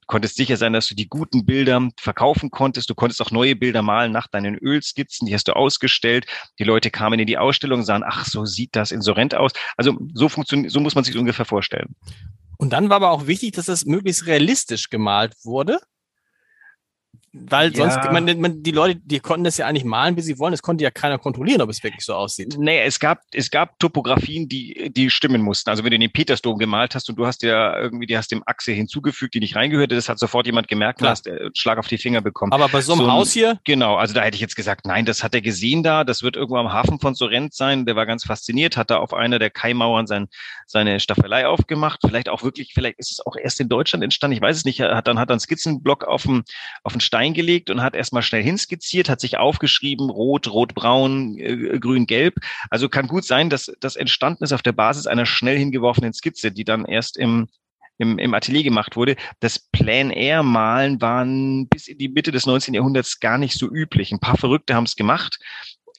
konntest 0.06 0.37
sicher 0.37 0.56
sein, 0.56 0.73
dass 0.73 0.87
du 0.87 0.95
die 0.95 1.09
guten 1.09 1.45
Bilder 1.45 1.88
verkaufen 1.99 2.50
konntest. 2.50 2.88
Du 2.88 2.95
konntest 2.95 3.21
auch 3.21 3.30
neue 3.30 3.56
Bilder 3.56 3.83
malen 3.83 4.12
nach 4.12 4.28
deinen 4.28 4.56
Ölskizzen, 4.56 5.26
die 5.26 5.35
hast 5.35 5.49
du 5.49 5.52
ausgestellt. 5.52 6.26
Die 6.59 6.64
Leute 6.64 6.90
kamen 6.90 7.18
in 7.18 7.26
die 7.26 7.38
Ausstellung, 7.38 7.83
sahen, 7.83 8.04
ach, 8.06 8.25
so 8.25 8.45
sieht 8.45 8.76
das 8.76 8.92
in 8.92 9.02
Sorrent 9.02 9.35
aus. 9.35 9.52
Also 9.76 9.99
so 10.14 10.28
funktioniert, 10.28 10.73
so 10.73 10.80
muss 10.80 10.95
man 10.95 11.04
sich 11.04 11.16
ungefähr 11.16 11.45
vorstellen. 11.45 11.95
Und 12.59 12.73
dann 12.73 12.88
war 12.88 12.97
aber 12.97 13.11
auch 13.11 13.26
wichtig, 13.26 13.52
dass 13.52 13.66
das 13.66 13.85
möglichst 13.85 14.26
realistisch 14.26 14.88
gemalt 14.88 15.35
wurde. 15.45 15.78
Weil 17.49 17.71
ja. 17.73 17.76
sonst, 17.76 18.11
man, 18.11 18.40
man, 18.40 18.62
die 18.62 18.71
Leute, 18.71 18.99
die 19.05 19.21
konnten 19.21 19.45
das 19.45 19.57
ja 19.59 19.66
eigentlich 19.66 19.85
malen, 19.85 20.16
wie 20.16 20.23
sie 20.23 20.38
wollen. 20.38 20.55
Es 20.55 20.62
konnte 20.62 20.85
ja 20.85 20.90
keiner 20.90 21.19
kontrollieren, 21.19 21.61
ob 21.61 21.71
es 21.71 21.83
wirklich 21.83 22.05
so 22.05 22.14
aussieht. 22.14 22.57
Nee, 22.59 22.81
es 22.83 22.99
gab, 22.99 23.21
es 23.33 23.50
gab 23.50 23.78
Topografien, 23.78 24.49
die, 24.49 24.90
die 24.95 25.11
stimmen 25.11 25.43
mussten. 25.43 25.71
Also 25.71 25.85
wenn 25.85 25.90
du 25.90 25.99
den 25.99 26.11
Petersdom 26.11 26.59
gemalt 26.59 26.95
hast 26.95 27.09
und 27.11 27.19
du 27.19 27.26
hast 27.26 27.43
ja 27.43 27.78
irgendwie, 27.78 28.07
die 28.07 28.16
hast 28.16 28.31
dem 28.33 28.43
Achse 28.47 28.73
hinzugefügt, 28.73 29.35
die 29.35 29.40
nicht 29.40 29.55
reingehörte, 29.55 29.95
das 29.95 30.09
hat 30.09 30.19
sofort 30.19 30.47
jemand 30.47 30.69
gemerkt 30.69 31.02
und 31.02 31.09
hast 31.09 31.26
äh, 31.26 31.50
Schlag 31.55 31.78
auf 31.78 31.88
die 31.88 31.99
Finger 31.99 32.23
bekommen. 32.23 32.52
Aber 32.52 32.69
bei 32.69 32.81
so 32.81 32.95
einem 32.95 33.05
so 33.05 33.12
Haus 33.12 33.33
hier? 33.33 33.61
Genau, 33.64 33.97
also 33.97 34.14
da 34.14 34.23
hätte 34.23 34.37
ich 34.37 34.40
jetzt 34.40 34.57
gesagt, 34.57 34.87
nein, 34.87 35.05
das 35.05 35.23
hat 35.23 35.35
er 35.35 35.43
gesehen 35.43 35.83
da, 35.83 36.05
das 36.05 36.23
wird 36.23 36.37
irgendwo 36.37 36.57
am 36.57 36.73
Hafen 36.73 36.99
von 37.00 37.14
Sorrent 37.14 37.55
sein. 37.55 37.87
Der 37.87 37.97
war 37.97 38.07
ganz 38.07 38.25
fasziniert, 38.25 38.76
hat 38.76 38.90
da 38.90 38.97
auf 38.99 39.12
einer 39.12 39.38
der 39.38 39.50
Kaimauern 39.50 40.07
sein, 40.07 40.28
seine 40.66 41.00
Staffelei 41.00 41.47
aufgemacht. 41.47 42.00
Vielleicht 42.07 42.28
auch 42.28 42.43
wirklich, 42.43 42.73
vielleicht 42.75 42.99
ist 42.99 43.11
es 43.11 43.26
auch 43.26 43.37
erst 43.37 43.61
in 43.61 43.69
Deutschland 43.69 44.02
entstanden, 44.02 44.37
ich 44.37 44.43
weiß 44.43 44.57
es 44.57 44.64
nicht. 44.64 44.81
Er 44.81 44.97
hat 44.97 45.07
dann 45.07 45.19
hat 45.19 45.31
dann 45.31 45.40
Skizzenblock 45.40 46.05
auf 46.05 46.23
dem, 46.23 46.45
auf 46.83 46.93
den 46.93 47.00
Stein 47.00 47.25
gelegt 47.35 47.71
und 47.71 47.83
hat 47.83 47.95
erstmal 47.95 48.23
schnell 48.23 48.42
hinskizziert, 48.42 49.09
hat 49.09 49.21
sich 49.21 49.38
aufgeschrieben, 49.38 50.11
rot, 50.11 50.49
rot-braun, 50.49 51.38
äh, 51.38 51.78
grün-gelb. 51.78 52.35
Also 52.71 52.88
kann 52.88 53.09
gut 53.09 53.25
sein, 53.25 53.50
dass 53.50 53.73
das 53.80 53.97
entstanden 53.97 54.45
ist 54.45 54.52
auf 54.52 54.62
der 54.62 54.73
Basis 54.73 55.06
einer 55.06 55.26
schnell 55.26 55.59
hingeworfenen 55.59 56.12
Skizze, 56.12 56.52
die 56.52 56.64
dann 56.64 56.85
erst 56.85 57.16
im 57.16 57.49
im, 57.99 58.18
im 58.18 58.35
Atelier 58.35 58.62
gemacht 58.62 58.97
wurde. 58.97 59.16
Das 59.40 59.59
Plein-Air-Malen 59.59 61.00
waren 61.00 61.66
bis 61.68 61.88
in 61.88 61.99
die 61.99 62.09
Mitte 62.09 62.30
des 62.30 62.47
19. 62.47 62.75
Jahrhunderts 62.75 63.21
gar 63.21 63.38
nicht 63.38 63.59
so 63.59 63.71
üblich. 63.71 64.12
Ein 64.12 64.21
paar 64.21 64.37
Verrückte 64.37 64.75
haben 64.75 64.85
es 64.85 64.97
gemacht, 64.97 65.38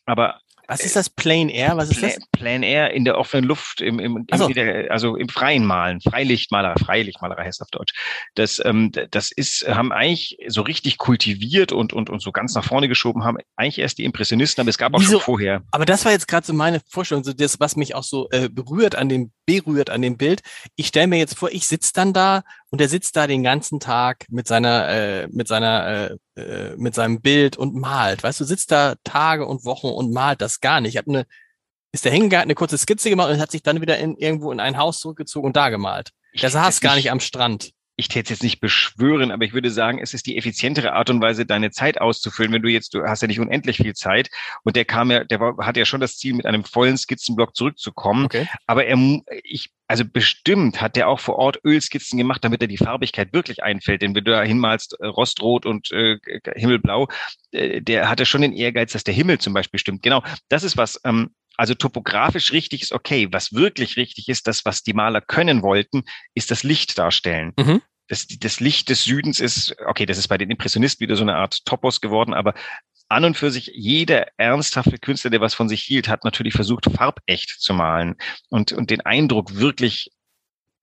aber 0.05 0.39
was 0.67 0.81
ist 0.81 0.95
das 0.97 1.09
Plain 1.09 1.49
Air? 1.49 1.77
Was 1.77 1.89
ist 1.89 1.99
Pla 1.99 2.09
das? 2.09 2.17
Plain 2.33 2.61
Air 2.61 2.91
in 2.91 3.05
der 3.05 3.17
offenen 3.17 3.45
Luft, 3.45 3.79
im, 3.81 3.99
im, 3.99 4.25
im 4.27 4.37
so. 4.37 4.49
der, 4.49 4.91
also 4.91 5.15
im 5.15 5.29
freien 5.29 5.65
Malen, 5.65 6.01
Freilichtmalerei, 6.01 6.75
Freilichtmalerei 6.77 7.45
heißt 7.45 7.61
auf 7.61 7.69
Deutsch. 7.71 7.93
Das, 8.35 8.61
ähm, 8.63 8.91
das 9.11 9.31
ist, 9.31 9.65
haben 9.67 9.93
eigentlich 9.93 10.37
so 10.47 10.61
richtig 10.61 10.97
kultiviert 10.97 11.71
und, 11.71 11.93
und, 11.93 12.09
und 12.09 12.21
so 12.21 12.31
ganz 12.33 12.53
nach 12.53 12.65
vorne 12.65 12.89
geschoben 12.89 13.23
haben 13.23 13.37
eigentlich 13.55 13.79
erst 13.79 13.97
die 13.97 14.03
Impressionisten, 14.03 14.61
aber 14.61 14.69
es 14.69 14.77
gab 14.77 14.93
auch 14.93 14.99
Wieso? 14.99 15.13
schon 15.13 15.21
vorher. 15.21 15.63
Aber 15.71 15.85
das 15.85 16.03
war 16.03 16.11
jetzt 16.11 16.27
gerade 16.27 16.45
so 16.45 16.53
meine 16.53 16.81
Vorstellung, 16.89 17.23
so 17.23 17.31
das, 17.31 17.59
was 17.59 17.77
mich 17.77 17.95
auch 17.95 18.03
so 18.03 18.27
äh, 18.31 18.49
berührt 18.49 18.95
an 18.95 19.07
dem, 19.07 19.31
berührt 19.47 19.89
an 19.89 20.03
dem 20.03 20.17
Bild. 20.17 20.41
Ich 20.75 20.87
stelle 20.87 21.07
mir 21.07 21.17
jetzt 21.17 21.35
vor, 21.35 21.49
ich 21.51 21.65
sitze 21.65 21.93
dann 21.93 22.13
da 22.13 22.43
und 22.69 22.79
er 22.79 22.89
sitzt 22.89 23.15
da 23.15 23.25
den 23.25 23.41
ganzen 23.41 23.79
Tag 23.79 24.25
mit 24.29 24.45
seiner, 24.45 24.87
äh, 24.89 25.27
mit 25.31 25.47
seiner, 25.47 26.17
äh, 26.35 26.41
äh, 26.41 26.75
mit 26.77 26.93
seinem 26.93 27.21
Bild 27.21 27.57
und 27.57 27.73
malt. 27.73 28.21
Weißt 28.21 28.39
du, 28.39 28.43
sitzt 28.43 28.71
da 28.71 28.95
Tage 29.03 29.47
und 29.47 29.65
Wochen 29.65 29.87
und 29.87 30.13
malt 30.13 30.41
das 30.41 30.59
gar 30.59 30.81
nicht. 30.81 30.93
Ich 30.93 30.97
habe 30.97 31.09
eine, 31.09 31.25
ist 31.93 32.05
der 32.05 32.11
hingegangen, 32.11 32.43
eine 32.43 32.55
kurze 32.55 32.77
Skizze 32.77 33.09
gemacht 33.09 33.31
und 33.31 33.39
hat 33.39 33.49
sich 33.49 33.63
dann 33.63 33.81
wieder 33.81 33.97
in, 33.97 34.17
irgendwo 34.17 34.51
in 34.51 34.59
ein 34.59 34.77
Haus 34.77 34.99
zurückgezogen 34.99 35.47
und 35.47 35.55
da 35.55 35.69
gemalt. 35.69 36.11
Der 36.39 36.49
saß 36.51 36.81
gar 36.81 36.95
nicht 36.95 37.09
am 37.09 37.21
Strand 37.21 37.71
ich 37.99 38.07
täte 38.09 38.31
jetzt 38.31 38.43
nicht 38.43 38.59
beschwören, 38.59 39.31
aber 39.31 39.43
ich 39.43 39.53
würde 39.53 39.71
sagen, 39.71 39.97
es 39.99 40.13
ist 40.13 40.27
die 40.27 40.37
effizientere 40.37 40.93
Art 40.93 41.09
und 41.09 41.19
Weise, 41.19 41.47
deine 41.47 41.71
Zeit 41.71 41.99
auszufüllen. 41.99 42.53
Wenn 42.53 42.61
du 42.61 42.69
jetzt, 42.69 42.93
du 42.93 43.03
hast 43.03 43.23
ja 43.23 43.27
nicht 43.27 43.39
unendlich 43.39 43.77
viel 43.77 43.95
Zeit 43.95 44.29
und 44.63 44.75
der 44.75 44.85
kam 44.85 45.09
ja, 45.09 45.23
der 45.23 45.39
war, 45.39 45.57
hat 45.65 45.77
ja 45.77 45.85
schon 45.85 45.99
das 45.99 46.15
Ziel, 46.15 46.35
mit 46.35 46.45
einem 46.45 46.63
vollen 46.63 46.95
Skizzenblock 46.95 47.55
zurückzukommen. 47.55 48.25
Okay. 48.25 48.47
Aber 48.67 48.85
er, 48.85 48.97
ich, 49.43 49.71
also 49.87 50.05
bestimmt 50.05 50.79
hat 50.79 50.95
der 50.95 51.07
auch 51.07 51.19
vor 51.19 51.37
Ort 51.37 51.59
Ölskizzen 51.65 52.19
gemacht, 52.19 52.43
damit 52.43 52.61
er 52.61 52.67
die 52.67 52.77
Farbigkeit 52.77 53.33
wirklich 53.33 53.63
einfällt. 53.63 54.03
Denn 54.03 54.13
wenn 54.13 54.23
du 54.23 54.31
da 54.31 54.43
hinmalst, 54.43 54.97
äh, 54.99 55.07
Rostrot 55.07 55.65
und 55.65 55.91
äh, 55.91 56.19
Himmelblau, 56.55 57.07
äh, 57.51 57.81
der 57.81 58.09
hatte 58.09 58.27
schon 58.27 58.43
den 58.43 58.53
Ehrgeiz, 58.53 58.91
dass 58.91 59.05
der 59.05 59.15
Himmel 59.15 59.39
zum 59.39 59.53
Beispiel 59.53 59.79
stimmt. 59.79 60.03
Genau, 60.03 60.21
das 60.49 60.63
ist 60.63 60.77
was, 60.77 61.01
ähm, 61.03 61.31
also 61.57 61.73
topografisch 61.73 62.53
richtig 62.53 62.83
ist 62.83 62.93
okay. 62.93 63.27
Was 63.31 63.53
wirklich 63.53 63.97
richtig 63.97 64.29
ist, 64.29 64.47
das, 64.47 64.63
was 64.63 64.83
die 64.83 64.93
Maler 64.93 65.21
können 65.21 65.63
wollten, 65.63 66.03
ist 66.35 66.51
das 66.51 66.63
Licht 66.63 66.97
darstellen. 66.97 67.53
Mhm. 67.57 67.81
Das, 68.07 68.27
das 68.27 68.59
Licht 68.61 68.89
des 68.89 69.03
Südens 69.03 69.39
ist, 69.39 69.75
okay, 69.85 70.05
das 70.05 70.17
ist 70.17 70.29
bei 70.29 70.37
den 70.37 70.49
Impressionisten 70.49 71.03
wieder 71.03 71.17
so 71.17 71.23
eine 71.23 71.35
Art 71.35 71.65
Topos 71.65 71.99
geworden, 71.99 72.33
aber 72.33 72.53
an 73.09 73.25
und 73.25 73.37
für 73.37 73.51
sich 73.51 73.71
jeder 73.73 74.27
ernsthafte 74.37 74.97
Künstler, 74.97 75.31
der 75.31 75.41
was 75.41 75.53
von 75.53 75.67
sich 75.67 75.81
hielt, 75.81 76.07
hat 76.07 76.23
natürlich 76.23 76.53
versucht, 76.53 76.85
farbecht 76.85 77.55
zu 77.59 77.73
malen 77.73 78.15
und, 78.49 78.71
und 78.71 78.89
den 78.89 79.01
Eindruck 79.01 79.55
wirklich 79.55 80.11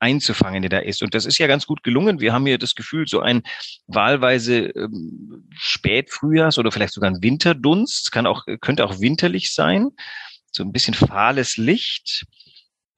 einzufangen, 0.01 0.63
der 0.63 0.71
da 0.71 0.79
ist. 0.79 1.03
Und 1.03 1.15
das 1.15 1.25
ist 1.25 1.39
ja 1.39 1.47
ganz 1.47 1.67
gut 1.67 1.83
gelungen. 1.83 2.21
Wir 2.21 2.33
haben 2.33 2.47
hier 2.47 2.59
das 2.59 2.75
Gefühl, 2.75 3.07
so 3.07 3.21
ein 3.21 3.43
wahlweise 3.87 4.67
ähm, 4.71 5.49
Spätfrühjahrs- 5.57 6.59
oder 6.59 6.73
vielleicht 6.73 6.93
sogar 6.93 7.11
ein 7.11 7.23
Winterdunst, 7.23 8.11
kann 8.13 8.27
auch, 8.27 8.45
könnte 8.61 8.85
auch 8.85 9.01
winterlich 9.01 9.55
sein 9.55 9.93
so 10.55 10.63
ein 10.63 10.73
bisschen 10.73 10.95
fahles 10.95 11.57
Licht, 11.57 12.27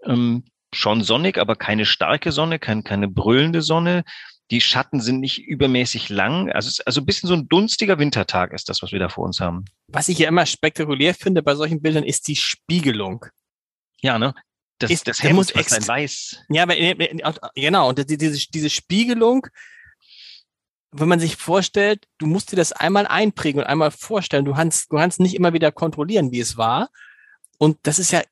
ähm, 0.05 0.45
schon 0.73 1.03
sonnig, 1.03 1.39
aber 1.39 1.57
keine 1.57 1.87
starke 1.87 2.33
Sonne, 2.33 2.59
kein, 2.59 2.85
keine 2.85 3.09
brüllende 3.09 3.63
Sonne. 3.63 4.05
Die 4.51 4.61
Schatten 4.61 5.01
sind 5.01 5.21
nicht 5.21 5.39
übermäßig 5.39 6.09
lang. 6.09 6.51
Also, 6.53 6.83
also 6.87 7.01
ein 7.01 7.07
bisschen 7.07 7.29
so 7.29 7.35
ein 7.35 7.49
dunstiger 7.49 7.99
Wintertag 7.99 8.53
ist 8.53 8.69
das, 8.69 8.83
was 8.83 8.93
wir 8.93 8.99
da 8.99 9.09
vor 9.09 9.25
uns 9.25 9.41
haben. 9.41 9.65
Was 9.89 10.09
ich 10.09 10.19
ja 10.19 10.29
immer 10.29 10.47
spektakulär 10.47 11.15
finde 11.15 11.43
bei 11.43 11.55
solchen 11.55 11.83
Bildern, 11.83 12.05
ist 12.05 12.29
die 12.29 12.37
Spiegelung. 12.37 13.27
Ja, 14.03 14.19
ne? 14.19 14.35
Das, 14.79 14.91
ist, 14.91 15.09
das 15.09 15.23
Hemd, 15.23 15.37
muss 15.37 15.55
ein 15.55 15.65
Weiß. 15.65 16.43
Ja, 16.51 16.65
aber 16.65 16.77
äh, 16.77 16.91
äh, 16.91 17.33
genau. 17.55 17.89
Und 17.89 18.11
diese, 18.11 18.49
diese 18.51 18.71
Spiegelung, 18.71 19.47
wenn 20.93 21.09
man 21.09 21.19
sich 21.19 21.37
vorstellt, 21.37 22.07
du 22.19 22.27
musst 22.27 22.53
dir 22.53 22.57
das 22.57 22.73
einmal 22.73 23.07
einprägen 23.07 23.63
und 23.63 23.67
einmal 23.67 23.91
vorstellen. 23.91 24.45
Du 24.45 24.53
kannst, 24.53 24.93
du 24.93 24.97
kannst 24.97 25.19
nicht 25.19 25.35
immer 25.35 25.55
wieder 25.55 25.73
kontrollieren, 25.73 26.31
wie 26.31 26.41
es 26.41 26.57
war. 26.57 26.91
Und 27.59 27.79
das 27.83 27.99
ist 27.99 28.13
ja, 28.13 28.23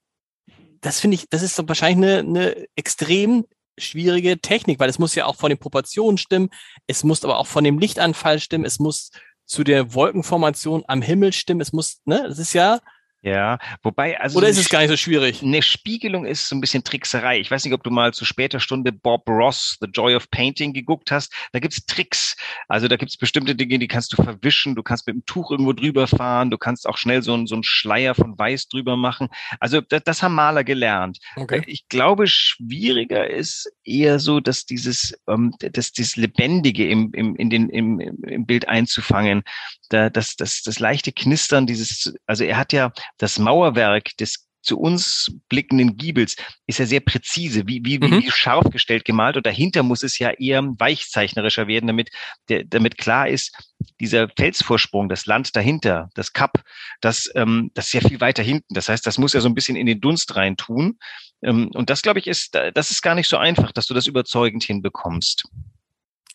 das 0.80 1.00
finde 1.00 1.16
ich, 1.16 1.28
das 1.30 1.42
ist 1.42 1.56
so 1.56 1.66
wahrscheinlich 1.66 2.08
eine, 2.08 2.18
eine 2.18 2.66
extrem 2.76 3.46
schwierige 3.78 4.38
Technik, 4.40 4.78
weil 4.78 4.90
es 4.90 4.98
muss 4.98 5.14
ja 5.14 5.26
auch 5.26 5.37
von 5.37 5.50
den 5.50 5.58
Proportionen 5.58 6.18
stimmen, 6.18 6.50
es 6.87 7.04
muss 7.04 7.24
aber 7.24 7.38
auch 7.38 7.46
von 7.46 7.64
dem 7.64 7.78
Lichtanfall 7.78 8.38
stimmen, 8.38 8.64
es 8.64 8.78
muss 8.78 9.10
zu 9.46 9.64
der 9.64 9.94
Wolkenformation 9.94 10.84
am 10.87 11.02
Himmel 11.02 11.32
stimmen, 11.32 11.60
es 11.60 11.72
muss, 11.72 12.00
ne, 12.04 12.24
das 12.28 12.38
ist 12.38 12.52
ja, 12.52 12.80
ja, 13.24 13.58
wobei, 13.82 14.20
also. 14.20 14.37
Oder 14.37 14.48
ist 14.48 14.58
es 14.58 14.68
gar 14.68 14.80
nicht 14.80 14.90
so 14.90 14.98
schwierig? 14.98 15.42
Eine 15.42 15.62
Spiegelung 15.62 16.26
ist 16.26 16.46
so 16.46 16.54
ein 16.54 16.60
bisschen 16.60 16.84
Trickserei. 16.84 17.40
Ich 17.40 17.50
weiß 17.50 17.64
nicht, 17.64 17.72
ob 17.72 17.82
du 17.82 17.90
mal 17.90 18.12
zu 18.12 18.26
später 18.26 18.60
Stunde 18.60 18.92
Bob 18.92 19.26
Ross, 19.30 19.78
The 19.80 19.87
Joy 19.87 20.14
of 20.14 20.30
Painting 20.30 20.74
geguckt 20.74 21.10
hast. 21.10 21.32
Da 21.52 21.58
gibt's 21.58 21.87
Tricks. 21.87 22.37
Also 22.68 22.87
da 22.87 22.96
gibt's 22.96 23.16
bestimmte 23.16 23.54
Dinge, 23.54 23.78
die 23.78 23.88
kannst 23.88 24.12
du 24.12 24.22
verwischen. 24.22 24.74
Du 24.74 24.82
kannst 24.82 25.06
mit 25.06 25.16
dem 25.16 25.24
Tuch 25.24 25.50
irgendwo 25.50 25.72
drüber 25.72 26.06
fahren. 26.06 26.50
Du 26.50 26.58
kannst 26.58 26.87
auch 26.87 26.98
schnell 26.98 27.22
so, 27.22 27.32
einen 27.32 27.46
so 27.46 27.54
einen 27.54 27.64
Schleier 27.64 28.14
von 28.14 28.38
Weiß 28.38 28.68
drüber 28.68 28.98
machen. 28.98 29.28
Also 29.58 29.80
das, 29.80 30.02
das 30.04 30.22
haben 30.22 30.34
Maler 30.34 30.62
gelernt. 30.62 31.18
Okay. 31.37 31.62
Ich 31.66 31.88
glaube, 31.88 32.26
schwieriger 32.26 33.30
ist 33.30 33.72
eher 33.84 34.18
so, 34.18 34.40
dass 34.40 34.66
dieses, 34.66 35.18
ähm, 35.28 35.54
dass 35.58 35.92
dieses 35.92 36.16
Lebendige 36.16 36.87
im, 36.90 37.10
im, 37.14 37.37
in 37.37 37.48
den, 37.48 37.70
im, 37.70 38.00
im 38.00 38.44
Bild 38.44 38.68
einzufangen. 38.68 39.44
Da, 39.88 40.10
das, 40.10 40.37
das, 40.37 40.60
das 40.62 40.78
leichte 40.78 41.12
Knistern, 41.12 41.66
dieses, 41.66 42.12
also 42.26 42.44
er 42.44 42.58
hat 42.58 42.74
ja 42.74 42.92
das 43.18 43.38
Mauerwerk 43.38 44.16
des 44.18 44.44
zu 44.64 44.81
uns 44.81 45.31
blickenden 45.48 45.96
Giebels 45.96 46.37
ist 46.66 46.79
ja 46.79 46.87
sehr 46.87 47.00
präzise, 47.00 47.66
wie, 47.66 47.83
wie, 47.85 47.98
mhm. 47.98 48.22
wie 48.22 48.31
scharf 48.31 48.64
gestellt 48.70 49.05
gemalt. 49.05 49.37
Und 49.37 49.46
dahinter 49.46 49.83
muss 49.83 50.03
es 50.03 50.18
ja 50.18 50.31
eher 50.31 50.62
weichzeichnerischer 50.62 51.68
werden, 51.68 51.87
damit, 51.87 52.11
der, 52.48 52.64
damit 52.64 52.98
klar 52.98 53.29
ist, 53.29 53.57
dieser 54.00 54.29
Felsvorsprung, 54.37 55.09
das 55.09 55.27
Land 55.27 55.55
dahinter, 55.55 56.09
das 56.14 56.33
Kap, 56.33 56.64
das, 57.00 57.31
ähm, 57.35 57.70
das 57.74 57.87
ist 57.87 57.92
ja 57.92 58.00
viel 58.00 58.20
weiter 58.20 58.42
hinten. 58.42 58.74
Das 58.74 58.88
heißt, 58.88 59.07
das 59.07 59.18
muss 59.18 59.35
ja 59.35 59.40
so 59.40 59.48
ein 59.48 59.55
bisschen 59.55 59.77
in 59.77 59.87
den 59.87 60.00
Dunst 60.00 60.35
rein 60.35 60.57
tun. 60.57 60.98
Ähm, 61.42 61.70
und 61.74 61.90
das, 61.90 62.03
glaube 62.03 62.18
ich, 62.18 62.27
ist, 62.27 62.55
das 62.74 62.90
ist 62.90 63.03
gar 63.03 63.14
nicht 63.14 63.29
so 63.29 63.37
einfach, 63.37 63.70
dass 63.72 63.87
du 63.87 63.94
das 63.94 64.07
überzeugend 64.07 64.64
hinbekommst 64.64 65.44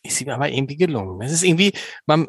ist 0.04 0.22
ihm 0.22 0.30
aber 0.30 0.50
irgendwie 0.50 0.78
gelungen. 0.78 1.22
Es 1.22 1.32
ist 1.32 1.44
irgendwie, 1.44 1.74
man, 2.06 2.28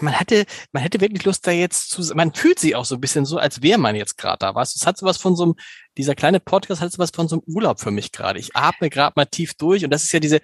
man 0.00 0.14
hätte, 0.14 0.46
man 0.72 0.82
hätte 0.82 1.00
wirklich 1.00 1.24
Lust 1.24 1.46
da 1.46 1.50
jetzt 1.50 1.90
zu, 1.90 2.14
man 2.14 2.32
fühlt 2.32 2.58
sich 2.58 2.76
auch 2.76 2.84
so 2.84 2.94
ein 2.94 3.00
bisschen 3.00 3.24
so, 3.24 3.38
als 3.38 3.62
wäre 3.62 3.78
man 3.78 3.94
jetzt 3.94 4.16
gerade 4.16 4.38
da, 4.38 4.54
was? 4.54 4.74
Es 4.74 4.86
hat 4.86 4.96
sowas 4.96 5.18
von 5.18 5.36
so 5.36 5.44
einem, 5.44 5.54
dieser 5.96 6.14
kleine 6.14 6.40
Podcast 6.40 6.80
hat 6.80 6.92
sowas 6.92 7.10
von 7.14 7.28
so 7.28 7.36
einem 7.36 7.54
Urlaub 7.54 7.80
für 7.80 7.90
mich 7.90 8.12
gerade. 8.12 8.38
Ich 8.38 8.56
atme 8.56 8.90
gerade 8.90 9.12
mal 9.16 9.26
tief 9.26 9.54
durch 9.54 9.84
und 9.84 9.90
das 9.90 10.04
ist 10.04 10.12
ja 10.12 10.20
diese, 10.20 10.40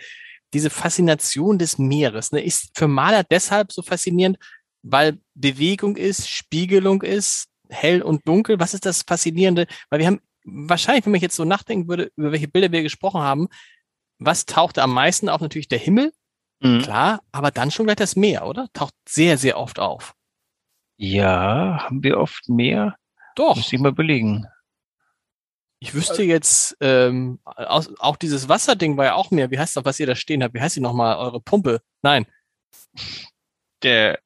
diese 0.52 0.70
Faszination 0.70 1.58
des 1.58 1.78
Meeres, 1.78 2.32
ne, 2.32 2.44
ist 2.44 2.70
für 2.74 2.88
Maler 2.88 3.24
deshalb 3.24 3.72
so 3.72 3.82
faszinierend, 3.82 4.38
weil 4.82 5.18
Bewegung 5.34 5.96
ist, 5.96 6.28
Spiegelung 6.28 7.02
ist, 7.02 7.48
hell 7.70 8.02
und 8.02 8.26
dunkel. 8.28 8.60
Was 8.60 8.74
ist 8.74 8.84
das 8.84 9.02
Faszinierende? 9.02 9.66
Weil 9.88 10.00
wir 10.00 10.06
haben 10.06 10.20
wahrscheinlich, 10.44 11.06
wenn 11.06 11.12
man 11.12 11.20
jetzt 11.20 11.36
so 11.36 11.44
nachdenken 11.44 11.88
würde, 11.88 12.10
über 12.16 12.32
welche 12.32 12.48
Bilder 12.48 12.72
wir 12.72 12.82
gesprochen 12.82 13.22
haben, 13.22 13.48
was 14.18 14.46
taucht 14.46 14.78
am 14.78 14.92
meisten 14.92 15.28
auf? 15.28 15.40
Natürlich 15.40 15.68
der 15.68 15.78
Himmel, 15.78 16.12
mhm. 16.62 16.82
klar, 16.82 17.20
aber 17.32 17.50
dann 17.50 17.70
schon 17.70 17.86
gleich 17.86 17.96
das 17.96 18.16
Meer, 18.16 18.46
oder? 18.46 18.68
Taucht 18.72 18.94
sehr, 19.08 19.38
sehr 19.38 19.58
oft 19.58 19.78
auf. 19.78 20.14
Ja, 20.96 21.84
haben 21.84 22.02
wir 22.02 22.18
oft 22.18 22.48
mehr? 22.48 22.96
Doch. 23.34 23.56
Muss 23.56 23.72
ich 23.72 23.78
mal 23.80 23.92
belegen. 23.92 24.46
Ich 25.80 25.94
wüsste 25.94 26.22
jetzt, 26.22 26.76
ähm, 26.80 27.40
aus, 27.44 27.90
auch 27.98 28.16
dieses 28.16 28.48
Wasserding 28.48 28.96
war 28.96 29.04
ja 29.04 29.14
auch 29.14 29.32
mehr. 29.32 29.50
Wie 29.50 29.58
heißt 29.58 29.76
das, 29.76 29.84
was 29.84 29.98
ihr 29.98 30.06
da 30.06 30.14
stehen 30.14 30.44
habt? 30.44 30.54
Wie 30.54 30.60
heißt 30.60 30.76
die 30.76 30.80
nochmal? 30.80 31.16
Eure 31.16 31.40
Pumpe? 31.40 31.82
Nein. 32.02 32.24
Der, 33.82 34.20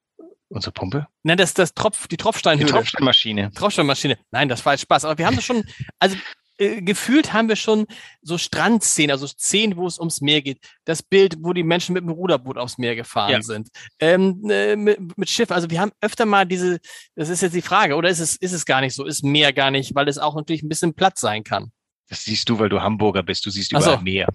unsere 0.51 0.73
Pumpe? 0.73 1.09
Nein, 1.23 1.39
das, 1.39 1.55
das 1.55 1.73
Tropf, 1.73 2.09
die 2.09 2.19
Tropfsteinhöhle. 2.19 2.67
Die 2.67 2.73
Tropfsteinmaschine. 2.73 3.53
Tropfsteinmaschine. 3.53 4.19
Nein, 4.31 4.51
das 4.51 4.67
war 4.67 4.75
jetzt 4.75 4.83
Spaß. 4.83 5.07
Aber 5.07 5.17
wir 5.17 5.27
haben 5.27 5.37
das 5.37 5.47
schon, 5.47 5.65
also 5.99 6.17
äh, 6.59 6.83
gefühlt 6.83 7.33
haben 7.33 7.49
wir 7.49 7.57
schon 7.57 7.87
so 8.23 8.39
Strandszenen, 8.39 9.11
also 9.11 9.27
Szenen, 9.27 9.77
wo 9.77 9.87
es 9.87 9.99
ums 9.99 10.21
Meer 10.21 10.43
geht. 10.43 10.59
Das 10.85 11.03
Bild, 11.03 11.37
wo 11.41 11.53
die 11.53 11.63
Menschen 11.63 11.93
mit 11.93 12.03
dem 12.03 12.11
Ruderboot 12.11 12.59
aufs 12.59 12.79
Meer 12.79 12.97
gefahren 12.97 13.31
ja. 13.31 13.43
sind. 13.43 13.69
Ähm, 14.01 14.49
äh, 14.49 14.77
mit, 14.77 15.19
mit 15.19 15.29
Schiff. 15.29 15.51
Also 15.51 15.71
wir 15.71 15.81
haben 15.81 15.93
öfter 16.01 16.27
mal 16.27 16.47
diese, 16.47 16.79
das 17.15 17.29
ist 17.29 17.43
jetzt 17.43 17.55
die 17.55 17.63
Frage, 17.63 17.95
oder 17.95 18.09
ist 18.09 18.21
es, 18.21 18.37
ist 18.37 18.53
es 18.53 18.65
gar 18.65 18.81
nicht 18.81 18.95
so? 18.95 19.05
Ist 19.05 19.25
Meer 19.25 19.53
gar 19.53 19.71
nicht, 19.71 19.95
weil 19.95 20.09
es 20.09 20.19
auch 20.19 20.35
natürlich 20.35 20.63
ein 20.63 20.69
bisschen 20.69 20.95
Platz 20.95 21.21
sein 21.21 21.45
kann? 21.45 21.73
Das 22.09 22.25
siehst 22.25 22.49
du, 22.49 22.59
weil 22.59 22.69
du 22.69 22.81
Hamburger 22.81 23.23
bist. 23.23 23.45
Du 23.47 23.51
siehst 23.51 23.73
überall 23.73 23.99
so. 23.99 24.03
Meer. 24.03 24.29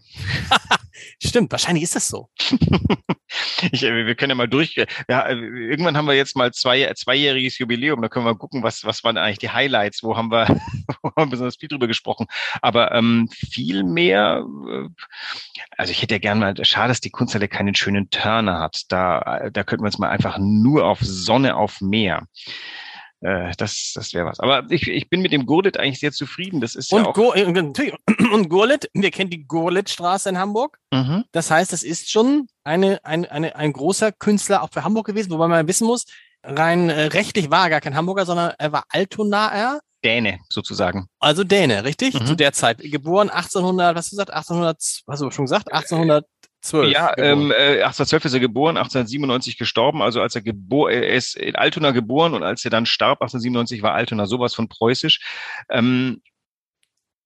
Stimmt, 1.23 1.51
wahrscheinlich 1.51 1.83
ist 1.83 1.95
das 1.95 2.07
so. 2.09 2.29
ich, 3.71 3.83
äh, 3.83 4.05
wir 4.05 4.15
können 4.15 4.31
ja 4.31 4.35
mal 4.35 4.47
durch. 4.47 4.75
Ja, 5.09 5.27
äh, 5.27 5.35
irgendwann 5.35 5.95
haben 5.95 6.07
wir 6.07 6.15
jetzt 6.15 6.35
mal 6.35 6.51
zwei, 6.51 6.91
zweijähriges 6.93 7.57
Jubiläum. 7.59 8.01
Da 8.01 8.09
können 8.09 8.25
wir 8.25 8.35
gucken, 8.35 8.61
was, 8.61 8.83
was 8.83 9.03
waren 9.03 9.17
eigentlich 9.17 9.39
die 9.39 9.49
Highlights? 9.49 10.03
Wo 10.03 10.17
haben 10.17 10.31
wir, 10.31 10.47
wo 11.01 11.09
haben 11.09 11.27
wir 11.27 11.31
besonders 11.31 11.55
viel 11.55 11.69
drüber 11.69 11.87
gesprochen? 11.87 12.27
Aber 12.61 12.91
ähm, 12.93 13.29
viel 13.29 13.83
mehr. 13.83 14.45
Äh, 14.69 14.89
also 15.77 15.91
ich 15.91 16.01
hätte 16.01 16.15
ja 16.15 16.19
gern 16.19 16.39
mal. 16.39 16.53
Schade, 16.65 16.89
dass 16.89 17.01
die 17.01 17.09
Kunsthalle 17.09 17.47
keinen 17.47 17.73
schönen 17.73 18.09
Turner 18.09 18.59
hat. 18.59 18.81
Da, 18.89 19.49
da 19.51 19.63
könnten 19.63 19.83
wir 19.83 19.87
uns 19.87 19.97
mal 19.97 20.09
einfach 20.09 20.37
nur 20.39 20.85
auf 20.85 20.99
Sonne 21.01 21.55
auf 21.55 21.79
Meer 21.79 22.27
äh, 23.21 23.51
das, 23.57 23.93
das 23.93 24.13
wäre 24.13 24.25
was. 24.25 24.39
Aber 24.39 24.65
ich, 24.69 24.87
ich 24.87 25.09
bin 25.09 25.21
mit 25.21 25.31
dem 25.31 25.45
Gurlit 25.45 25.79
eigentlich 25.79 25.99
sehr 25.99 26.11
zufrieden. 26.11 26.59
Das 26.59 26.75
ist 26.75 26.91
und 26.91 27.03
ja 27.03 27.07
auch 27.07 27.13
Go 27.13 27.33
und 28.33 28.49
Gurlit, 28.49 28.89
wir 28.93 29.11
kennen 29.11 29.29
die 29.29 29.45
Gurlitstraße 29.45 30.29
in 30.29 30.37
Hamburg. 30.39 30.79
Mhm. 30.91 31.25
Das 31.31 31.51
heißt, 31.51 31.71
das 31.71 31.83
ist 31.83 32.11
schon 32.11 32.47
eine, 32.63 32.99
eine, 33.03 33.31
eine, 33.31 33.55
ein 33.55 33.73
großer 33.73 34.11
Künstler 34.11 34.63
auch 34.63 34.69
für 34.71 34.83
Hamburg 34.83 35.05
gewesen, 35.05 35.31
wobei 35.31 35.47
man 35.47 35.67
wissen 35.67 35.85
muss, 35.85 36.05
rein 36.43 36.89
äh, 36.89 37.05
rechtlich 37.05 37.51
war 37.51 37.65
er 37.65 37.69
gar 37.69 37.81
kein 37.81 37.95
Hamburger, 37.95 38.25
sondern 38.25 38.53
er 38.57 38.71
war 38.71 38.83
Altonaer. 38.89 39.79
Däne 40.03 40.39
sozusagen. 40.49 41.07
Also 41.19 41.43
Däne, 41.43 41.83
richtig? 41.83 42.19
Mhm. 42.19 42.25
Zu 42.25 42.35
der 42.35 42.53
Zeit. 42.53 42.79
Geboren 42.79 43.29
1800, 43.29 43.95
was 43.95 44.05
hast 44.05 44.11
du 44.11 44.15
gesagt? 44.15 44.31
1800, 44.31 44.77
hast 45.07 45.21
du 45.21 45.31
schon 45.31 45.45
gesagt? 45.45 45.71
1800. 45.71 46.25
12. 46.61 46.91
Ja, 46.91 47.13
ähm, 47.17 47.51
äh, 47.51 47.81
1812 47.81 48.25
ist 48.25 48.33
er 48.33 48.39
geboren, 48.39 48.77
1897 48.77 49.57
gestorben. 49.57 50.01
Also 50.01 50.21
als 50.21 50.35
er 50.35 50.41
geboren, 50.41 50.93
er 50.93 51.07
ist 51.07 51.35
in 51.35 51.55
Altona 51.55 51.91
geboren 51.91 52.33
und 52.33 52.43
als 52.43 52.63
er 52.63 52.71
dann 52.71 52.85
starb, 52.85 53.21
1897 53.21 53.81
war 53.81 53.93
Altona 53.93 54.27
sowas 54.27 54.53
von 54.53 54.67
preußisch. 54.67 55.19
Ähm, 55.69 56.21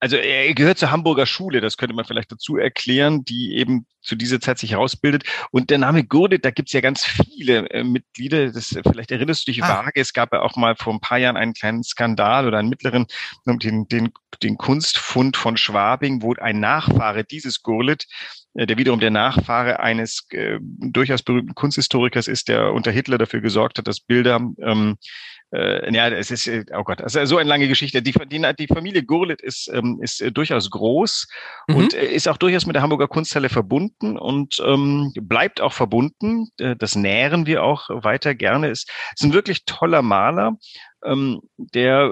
also 0.06 0.18
er 0.18 0.54
gehört 0.54 0.78
zur 0.78 0.92
Hamburger 0.92 1.26
Schule, 1.26 1.62
das 1.62 1.78
könnte 1.78 1.96
man 1.96 2.06
vielleicht 2.06 2.32
dazu 2.32 2.58
erklären, 2.58 3.26
die 3.26 3.56
eben 3.56 3.88
zu 4.04 4.16
dieser 4.16 4.40
Zeit 4.40 4.60
sich 4.60 4.74
herausbildet. 4.74 5.24
Und 5.50 5.72
der 5.72 5.80
Name 5.80 6.04
Gurdet, 6.04 6.46
da 6.46 6.52
gibt's 6.52 6.74
ja 6.74 6.82
ganz 6.82 7.04
viele 7.04 7.68
äh, 7.72 7.84
Mitglieder. 7.84 8.52
Das 8.52 8.68
vielleicht 8.68 9.10
erinnerst 9.10 9.48
du 9.48 9.52
dich 9.52 9.64
ah. 9.64 9.84
vage. 9.84 10.00
Es 10.00 10.14
gab 10.14 10.32
ja 10.32 10.44
auch 10.44 10.56
mal 10.58 10.76
vor 10.76 10.94
ein 10.94 11.00
paar 11.00 11.18
Jahren 11.18 11.38
einen 11.38 11.56
kleinen 11.56 11.82
Skandal 11.82 12.48
oder 12.48 12.60
einen 12.60 12.70
mittleren, 12.70 13.08
den, 13.48 13.88
den, 13.88 14.12
den 14.44 14.58
Kunstfund 14.58 15.38
von 15.38 15.58
Schwabing, 15.58 16.22
wo 16.22 16.36
ein 16.36 16.60
Nachfahre 16.60 17.24
dieses 17.24 17.64
Gurlit 17.64 18.06
äh, 18.54 18.68
der 18.68 18.78
wiederum 18.78 19.00
der 19.00 19.10
Nachfahre 19.10 19.80
eines 19.80 20.28
äh, 20.30 20.60
durchaus 20.62 21.24
berühmten 21.24 21.56
Kunsthistorikers 21.56 22.28
ist, 22.28 22.48
der 22.48 22.74
unter 22.74 22.92
Hitler 22.92 23.18
dafür 23.18 23.42
gesorgt 23.42 23.80
hat, 23.80 23.88
dass 23.88 24.02
Bilder 24.02 24.40
ähm, 24.62 24.98
äh, 25.56 25.94
ja, 25.94 26.10
es 26.10 26.32
ist, 26.32 26.48
äh, 26.48 26.66
oh 26.74 26.84
Gott, 26.84 27.02
also 27.02 27.24
so 27.26 27.38
eine 27.38 27.50
lange 27.50 27.68
Geschichte. 27.68 28.02
Die, 28.02 28.12
die, 28.12 28.54
die 28.60 28.68
Familie 28.68 29.04
Gurlit 29.04 29.42
ist, 29.42 29.70
ähm, 29.74 30.00
ist 30.02 30.22
äh, 30.22 30.32
durchaus 30.32 30.70
groß 30.70 31.28
mhm. 31.68 31.76
und 31.76 31.94
äh, 31.94 32.06
ist 32.06 32.28
auch 32.28 32.38
durchaus 32.38 32.66
mit 32.66 32.76
der 32.76 32.84
Hamburger 32.84 33.08
Kunsthalle 33.08 33.50
verbunden 33.50 34.18
und 34.18 34.62
ähm, 34.66 35.14
bleibt 35.22 35.62
auch 35.62 35.74
verbunden. 35.74 36.50
Das 36.58 36.96
nähren 36.96 37.46
wir 37.46 37.64
auch 37.64 37.90
weiter 37.90 38.36
gerne. 38.36 38.70
Es 38.70 38.86
ist 39.16 39.24
ein 39.24 39.34
wirklich 39.34 39.66
toller 39.66 40.02
Maler, 40.02 40.58
ähm, 41.04 41.42
der, 41.58 42.10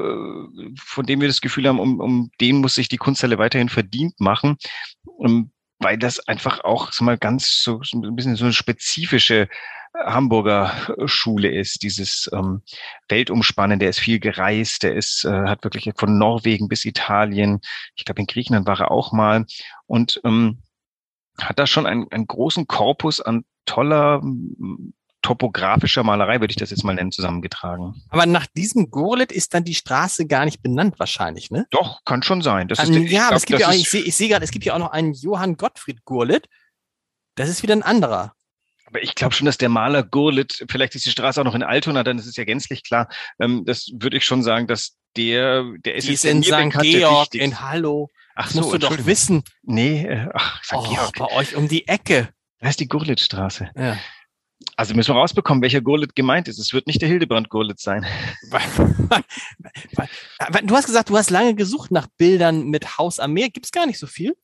von 0.80 1.06
dem 1.06 1.22
wir 1.22 1.28
das 1.28 1.42
Gefühl 1.42 1.68
haben, 1.68 1.80
um, 1.80 2.00
um 2.00 2.32
den 2.40 2.58
muss 2.58 2.76
sich 2.76 2.88
die 2.88 2.98
Kunsthalle 2.98 3.38
weiterhin 3.38 3.70
verdient 3.70 4.20
machen. 4.20 4.58
Ähm, 5.24 5.52
weil 5.80 5.98
das 5.98 6.20
einfach 6.28 6.64
auch 6.64 6.92
so 6.94 7.04
mal 7.04 7.18
ganz 7.18 7.62
so, 7.62 7.82
ein 7.94 8.16
bisschen 8.16 8.36
so 8.36 8.46
eine 8.46 8.54
spezifische 8.54 9.50
Hamburger 9.94 10.72
Schule 11.06 11.52
ist, 11.52 11.84
dieses 11.84 12.30
ähm, 12.34 12.64
Weltumspannen, 13.10 13.80
der 13.80 13.90
ist 13.90 14.00
viel 14.00 14.20
gereist, 14.20 14.84
der 14.84 14.96
ist, 14.96 15.24
äh, 15.26 15.30
hat 15.48 15.64
wirklich 15.64 15.90
von 15.96 16.18
Norwegen 16.18 16.68
bis 16.68 16.86
Italien, 16.86 17.62
ich 17.96 18.06
glaube 18.06 18.22
in 18.22 18.28
Griechenland 18.28 18.66
war 18.66 18.80
er 18.80 18.92
auch 18.92 19.12
mal 19.12 19.46
und 19.86 20.20
ähm, 20.24 20.60
hat 21.40 21.60
da 21.60 21.68
schon 21.68 21.86
einen, 21.86 22.12
einen 22.12 22.28
großen 22.28 22.68
Korpus 22.68 23.22
an 23.22 23.46
toller 23.66 24.22
topografischer 25.22 26.04
Malerei, 26.04 26.42
würde 26.42 26.52
ich 26.52 26.58
das 26.58 26.70
jetzt 26.70 26.84
mal 26.84 26.94
nennen, 26.94 27.12
zusammengetragen. 27.12 28.04
Aber 28.10 28.26
nach 28.26 28.46
diesem 28.46 28.92
Gurlit 28.92 29.32
ist 29.32 29.54
dann 29.54 29.64
die 29.64 29.74
Straße 29.74 30.28
gar 30.28 30.46
nicht 30.46 30.62
benannt 30.62 31.00
wahrscheinlich, 31.00 31.50
ne? 31.50 31.66
Doch, 31.72 32.04
kann 32.04 32.22
schon 32.24 32.42
sein. 32.42 32.68
Das 32.68 32.80
ist, 32.80 32.90
ja, 32.90 33.02
glaub, 33.02 33.28
aber 33.28 33.36
es 33.38 33.46
gibt 33.46 33.60
ja 33.62 33.70
auch, 33.70 33.74
ich 33.74 33.90
sehe 33.90 34.12
seh 34.12 34.28
gerade, 34.28 34.44
es 34.44 34.52
gibt 34.52 34.66
ja 34.66 34.76
auch 34.76 34.80
noch 34.80 34.92
einen 34.92 35.14
Johann 35.14 35.56
Gottfried 35.56 36.04
Gurlit. 36.04 36.50
Das 37.36 37.50
ist 37.50 37.64
wieder 37.64 37.74
ein 37.74 37.84
anderer. 37.84 38.36
Aber 38.94 39.02
ich 39.02 39.16
glaube 39.16 39.34
schon, 39.34 39.46
dass 39.46 39.58
der 39.58 39.70
Maler 39.70 40.04
Gurlit, 40.04 40.66
vielleicht 40.70 40.94
ist 40.94 41.04
die 41.08 41.10
Straße 41.10 41.42
auch 41.42 41.46
noch 41.46 41.56
in 41.56 41.64
Altona, 41.64 42.04
dann 42.04 42.20
ist 42.20 42.28
es 42.28 42.36
ja 42.36 42.44
gänzlich 42.44 42.84
klar. 42.84 43.10
Ähm, 43.40 43.64
das 43.66 43.90
würde 43.92 44.18
ich 44.18 44.24
schon 44.24 44.44
sagen, 44.44 44.68
dass 44.68 44.98
der, 45.18 45.64
der 45.84 45.96
ist, 45.96 46.08
die 46.08 46.14
ist 46.14 46.26
in 46.26 46.44
St. 46.44 46.70
Georg, 46.80 47.34
in 47.34 47.60
Hallo. 47.60 48.12
Ach 48.36 48.46
das 48.46 48.54
so, 48.54 48.62
musst 48.62 48.74
du 48.74 48.78
doch 48.78 49.06
wissen. 49.08 49.44
Nee, 49.64 50.06
äh, 50.06 50.28
ach, 50.32 50.64
St. 50.64 50.74
Oh, 50.76 50.84
Georg. 50.84 51.18
bei 51.18 51.26
euch 51.32 51.56
um 51.56 51.68
die 51.68 51.88
Ecke. 51.88 52.30
Da 52.60 52.70
ist 52.70 52.80
die 52.80 52.88
Gurlitzstraße. 52.88 53.72
Ja. 53.76 53.98
Also 54.76 54.94
müssen 54.94 55.16
wir 55.16 55.20
rausbekommen, 55.20 55.64
welcher 55.64 55.82
Gurlit 55.82 56.16
gemeint 56.16 56.48
ist. 56.48 56.60
Es 56.60 56.72
wird 56.72 56.86
nicht 56.86 57.02
der 57.02 57.10
Hildebrand 57.10 57.50
Gurlit 57.50 57.80
sein. 57.80 58.06
du 60.64 60.76
hast 60.76 60.86
gesagt, 60.86 61.10
du 61.10 61.18
hast 61.18 61.32
lange 61.32 61.56
gesucht 61.56 61.90
nach 61.90 62.06
Bildern 62.18 62.70
mit 62.70 63.00
Haus 63.00 63.20
am 63.20 63.34
Meer. 63.34 63.50
Gibt 63.50 63.66
es 63.66 63.72
gar 63.72 63.88
nicht 63.88 63.98
so 63.98 64.06
viel? 64.06 64.36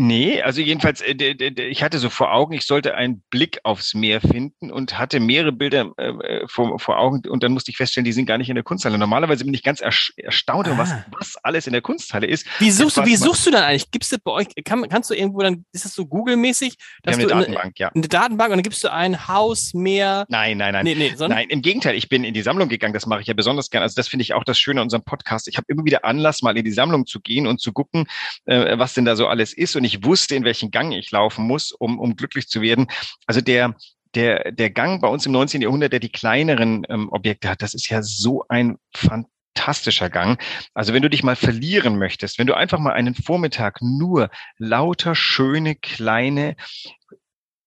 Nee, 0.00 0.40
also 0.40 0.62
jedenfalls, 0.62 1.02
äh, 1.02 1.12
ich 1.12 1.82
hatte 1.82 1.98
so 1.98 2.08
vor 2.08 2.32
Augen, 2.32 2.54
ich 2.54 2.64
sollte 2.64 2.94
einen 2.94 3.20
Blick 3.28 3.60
aufs 3.64 3.92
Meer 3.92 4.22
finden 4.22 4.72
und 4.72 4.98
hatte 4.98 5.20
mehrere 5.20 5.52
Bilder 5.52 5.92
äh, 5.98 6.08
äh, 6.08 6.48
vor, 6.48 6.78
vor 6.78 6.98
Augen 6.98 7.20
und 7.28 7.42
dann 7.42 7.52
musste 7.52 7.70
ich 7.70 7.76
feststellen, 7.76 8.06
die 8.06 8.12
sind 8.12 8.24
gar 8.24 8.38
nicht 8.38 8.48
in 8.48 8.54
der 8.54 8.64
Kunsthalle. 8.64 8.96
Normalerweise 8.96 9.44
bin 9.44 9.52
ich 9.52 9.62
ganz 9.62 9.82
erstaunt, 9.82 10.68
ah. 10.68 10.78
was, 10.78 10.90
was 11.18 11.36
alles 11.42 11.66
in 11.66 11.74
der 11.74 11.82
Kunsthalle 11.82 12.26
ist. 12.26 12.46
Wie 12.60 12.70
suchst 12.70 12.96
du, 12.96 13.04
wie 13.04 13.14
suchst 13.14 13.46
du 13.46 13.50
dann 13.50 13.62
eigentlich? 13.62 13.90
Gibst 13.90 14.10
du 14.10 14.16
bei 14.24 14.30
euch, 14.30 14.46
kann, 14.64 14.88
kannst 14.88 15.10
du 15.10 15.14
irgendwo 15.14 15.42
dann, 15.42 15.66
ist 15.72 15.84
das 15.84 15.92
so 15.92 16.06
Google-mäßig? 16.06 16.76
Wir 17.02 17.12
haben 17.12 17.20
eine 17.20 17.28
Datenbank, 17.28 17.78
ja. 17.78 17.88
Eine 17.88 18.08
Datenbank 18.08 18.52
und 18.52 18.56
dann 18.56 18.62
gibst 18.62 18.82
du 18.82 18.90
ein 18.90 19.28
Haus, 19.28 19.74
Meer. 19.74 20.24
Nein, 20.30 20.56
nein, 20.56 20.72
nein. 20.72 20.84
Nee, 20.84 20.94
nee, 20.94 21.14
nein, 21.18 21.50
im 21.50 21.60
Gegenteil, 21.60 21.94
ich 21.94 22.08
bin 22.08 22.24
in 22.24 22.32
die 22.32 22.42
Sammlung 22.42 22.70
gegangen, 22.70 22.94
das 22.94 23.04
mache 23.04 23.20
ich 23.20 23.26
ja 23.26 23.34
besonders 23.34 23.68
gern. 23.68 23.82
Also 23.82 23.96
das 23.96 24.08
finde 24.08 24.22
ich 24.22 24.32
auch 24.32 24.44
das 24.44 24.58
Schöne 24.58 24.80
an 24.80 24.86
unserem 24.86 25.04
Podcast. 25.04 25.46
Ich 25.46 25.58
habe 25.58 25.66
immer 25.68 25.84
wieder 25.84 26.06
Anlass, 26.06 26.40
mal 26.40 26.56
in 26.56 26.64
die 26.64 26.72
Sammlung 26.72 27.04
zu 27.04 27.20
gehen 27.20 27.46
und 27.46 27.60
zu 27.60 27.74
gucken, 27.74 28.06
was 28.46 28.94
denn 28.94 29.04
da 29.04 29.14
so 29.14 29.26
alles 29.26 29.52
ist. 29.52 29.76
Und 29.76 29.84
ich 29.84 29.89
wusste, 30.04 30.34
in 30.34 30.44
welchen 30.44 30.70
Gang 30.70 30.92
ich 30.92 31.10
laufen 31.10 31.46
muss, 31.46 31.72
um, 31.72 31.98
um 31.98 32.16
glücklich 32.16 32.48
zu 32.48 32.62
werden. 32.62 32.86
Also 33.26 33.40
der, 33.40 33.74
der, 34.14 34.52
der 34.52 34.70
Gang 34.70 35.00
bei 35.00 35.08
uns 35.08 35.26
im 35.26 35.32
19. 35.32 35.62
Jahrhundert, 35.62 35.92
der 35.92 36.00
die 36.00 36.12
kleineren 36.12 36.86
ähm, 36.88 37.08
Objekte 37.10 37.48
hat, 37.48 37.62
das 37.62 37.74
ist 37.74 37.88
ja 37.88 38.02
so 38.02 38.44
ein 38.48 38.78
fantastischer 38.94 40.10
Gang. 40.10 40.40
Also 40.74 40.92
wenn 40.92 41.02
du 41.02 41.10
dich 41.10 41.22
mal 41.22 41.36
verlieren 41.36 41.98
möchtest, 41.98 42.38
wenn 42.38 42.46
du 42.46 42.54
einfach 42.54 42.78
mal 42.78 42.92
einen 42.92 43.14
Vormittag 43.14 43.80
nur 43.82 44.30
lauter, 44.58 45.14
schöne, 45.14 45.74
kleine 45.74 46.56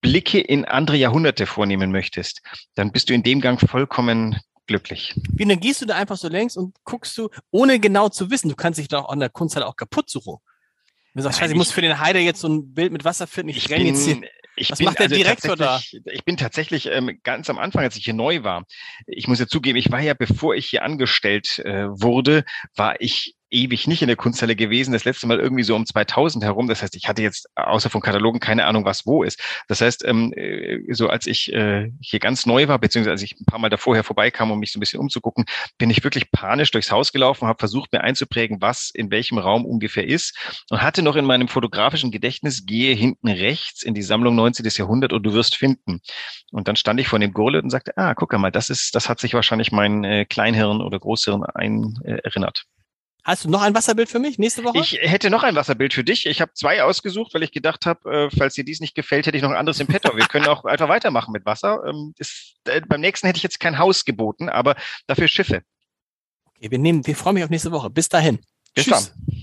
Blicke 0.01 0.39
in 0.39 0.65
andere 0.65 0.97
Jahrhunderte 0.97 1.45
vornehmen 1.45 1.91
möchtest, 1.91 2.41
dann 2.75 2.91
bist 2.91 3.09
du 3.09 3.13
in 3.13 3.23
dem 3.23 3.39
Gang 3.39 3.59
vollkommen 3.59 4.37
glücklich. 4.67 5.13
Wie, 5.33 5.45
dann 5.45 5.59
gehst 5.59 5.81
du 5.81 5.85
da 5.85 5.95
einfach 5.95 6.17
so 6.17 6.27
längs 6.27 6.57
und 6.57 6.75
guckst 6.83 7.17
du, 7.17 7.29
ohne 7.51 7.79
genau 7.79 8.09
zu 8.09 8.29
wissen, 8.29 8.49
du 8.49 8.55
kannst 8.55 8.79
dich 8.79 8.87
doch 8.87 9.09
an 9.09 9.19
der 9.19 9.29
Kunsthalle 9.29 9.67
auch 9.67 9.75
kaputt 9.75 10.09
suchen. 10.09 10.37
Du 11.13 11.21
sagst, 11.21 11.39
Scheiße, 11.39 11.51
ich, 11.51 11.55
ich 11.55 11.57
muss 11.57 11.71
für 11.71 11.81
den 11.81 11.99
Heider 11.99 12.19
jetzt 12.19 12.41
so 12.41 12.47
ein 12.47 12.73
Bild 12.73 12.91
mit 12.91 13.03
Wasser 13.03 13.27
finden. 13.27 13.49
Ich, 13.49 13.57
ich 13.57 13.69
renne 13.69 13.85
jetzt 13.85 14.05
hier. 14.05 14.21
Ich 14.55 14.71
Was 14.71 14.77
bin, 14.77 14.85
macht 14.85 14.99
der 14.99 15.05
also 15.05 15.15
Direktor 15.15 15.55
da? 15.55 15.81
Ich 16.11 16.23
bin 16.25 16.37
tatsächlich 16.37 16.87
ähm, 16.87 17.19
ganz 17.23 17.49
am 17.49 17.57
Anfang, 17.57 17.83
als 17.83 17.95
ich 17.95 18.05
hier 18.05 18.13
neu 18.13 18.43
war. 18.43 18.65
Ich 19.07 19.27
muss 19.27 19.39
ja 19.39 19.47
zugeben, 19.47 19.77
ich 19.77 19.91
war 19.91 19.99
ja, 19.99 20.13
bevor 20.13 20.55
ich 20.55 20.67
hier 20.67 20.83
angestellt 20.83 21.59
äh, 21.59 21.87
wurde, 21.89 22.45
war 22.75 23.01
ich 23.01 23.35
ewig 23.53 23.87
nicht 23.87 24.01
in 24.01 24.07
der 24.07 24.17
Kunsthalle 24.17 24.55
gewesen. 24.55 24.91
Das 24.91 25.05
letzte 25.05 25.27
Mal 25.27 25.39
irgendwie 25.39 25.63
so 25.63 25.75
um 25.75 25.85
2000 25.85 26.43
herum. 26.43 26.67
Das 26.67 26.81
heißt, 26.81 26.95
ich 26.95 27.07
hatte 27.07 27.21
jetzt 27.21 27.47
außer 27.55 27.89
von 27.89 28.01
Katalogen 28.01 28.39
keine 28.39 28.65
Ahnung, 28.65 28.83
was 28.83 29.05
wo 29.05 29.23
ist. 29.23 29.39
Das 29.67 29.79
heißt, 29.79 30.03
ähm, 30.05 30.33
äh, 30.35 30.79
so 30.89 31.07
als 31.07 31.27
ich 31.27 31.53
äh, 31.53 31.91
hier 32.01 32.19
ganz 32.19 32.45
neu 32.45 32.67
war, 32.67 32.79
beziehungsweise 32.79 33.11
als 33.11 33.21
ich 33.21 33.39
ein 33.39 33.45
paar 33.45 33.59
Mal 33.59 33.69
davor 33.69 33.93
vorbeikam, 34.03 34.51
um 34.51 34.59
mich 34.59 34.71
so 34.71 34.79
ein 34.79 34.81
bisschen 34.81 34.99
umzugucken, 34.99 35.45
bin 35.77 35.89
ich 35.89 36.03
wirklich 36.03 36.31
panisch 36.31 36.71
durchs 36.71 36.91
Haus 36.91 37.13
gelaufen, 37.13 37.47
habe 37.47 37.59
versucht, 37.59 37.93
mir 37.93 38.01
einzuprägen, 38.01 38.61
was 38.61 38.89
in 38.93 39.11
welchem 39.11 39.37
Raum 39.37 39.65
ungefähr 39.65 40.07
ist 40.07 40.35
und 40.69 40.81
hatte 40.81 41.03
noch 41.03 41.15
in 41.15 41.25
meinem 41.25 41.47
fotografischen 41.47 42.11
Gedächtnis, 42.11 42.65
gehe 42.65 42.95
hinten 42.95 43.27
rechts 43.27 43.83
in 43.83 43.93
die 43.93 44.01
Sammlung 44.01 44.35
19. 44.43 44.65
Jahrhundert 44.75 45.13
und 45.13 45.23
du 45.23 45.33
wirst 45.33 45.55
finden. 45.55 46.01
Und 46.51 46.67
dann 46.67 46.75
stand 46.75 46.99
ich 46.99 47.07
vor 47.07 47.19
dem 47.19 47.33
Gurle 47.33 47.61
und 47.61 47.69
sagte, 47.69 47.97
ah, 47.97 48.13
guck 48.13 48.33
mal, 48.33 48.51
das 48.51 48.69
ist, 48.69 48.95
das 48.95 49.09
hat 49.09 49.19
sich 49.19 49.33
wahrscheinlich 49.33 49.71
mein 49.71 50.03
äh, 50.03 50.25
Kleinhirn 50.25 50.81
oder 50.81 50.99
Großhirn 50.99 51.43
ein, 51.43 51.99
äh, 52.03 52.17
erinnert. 52.23 52.65
Hast 53.23 53.45
du 53.45 53.49
noch 53.49 53.61
ein 53.61 53.73
Wasserbild 53.73 54.09
für 54.09 54.19
mich 54.19 54.37
nächste 54.37 54.65
Woche? 54.65 54.79
Ich 54.79 54.99
hätte 55.01 55.29
noch 55.29 55.43
ein 55.43 55.55
Wasserbild 55.55 55.93
für 55.93 56.03
dich. 56.03 56.25
Ich 56.25 56.41
habe 56.41 56.51
zwei 56.53 56.83
ausgesucht, 56.83 57.33
weil 57.33 57.43
ich 57.43 57.53
gedacht 57.53 57.85
habe, 57.85 58.29
äh, 58.29 58.37
falls 58.37 58.53
dir 58.53 58.65
dies 58.65 58.81
nicht 58.81 58.95
gefällt, 58.95 59.25
hätte 59.25 59.37
ich 59.37 59.43
noch 59.43 59.51
ein 59.51 59.55
anderes 59.55 59.79
im 59.79 59.87
Petto. 59.87 60.15
Wir 60.17 60.25
können 60.25 60.45
auch 60.47 60.65
einfach 60.65 60.89
weitermachen 60.89 61.31
mit 61.31 61.45
Wasser. 61.45 61.83
Ähm, 61.87 62.13
ist, 62.17 62.55
äh, 62.65 62.81
beim 62.81 62.99
nächsten 62.99 63.27
hätte 63.27 63.37
ich 63.37 63.43
jetzt 63.43 63.61
kein 63.61 63.77
Haus 63.77 64.03
geboten, 64.03 64.49
aber 64.49 64.75
dafür 65.07 65.29
Schiffe. 65.29 65.63
Okay, 66.57 66.69
wir 66.69 66.79
nehmen, 66.79 67.07
wir 67.07 67.15
freuen 67.15 67.35
mich 67.35 67.45
auf 67.45 67.49
nächste 67.49 67.71
Woche. 67.71 67.89
Bis 67.89 68.09
dahin. 68.09 68.39
Bis 68.75 68.85
Tschüss. 68.85 69.13
dann. 69.15 69.42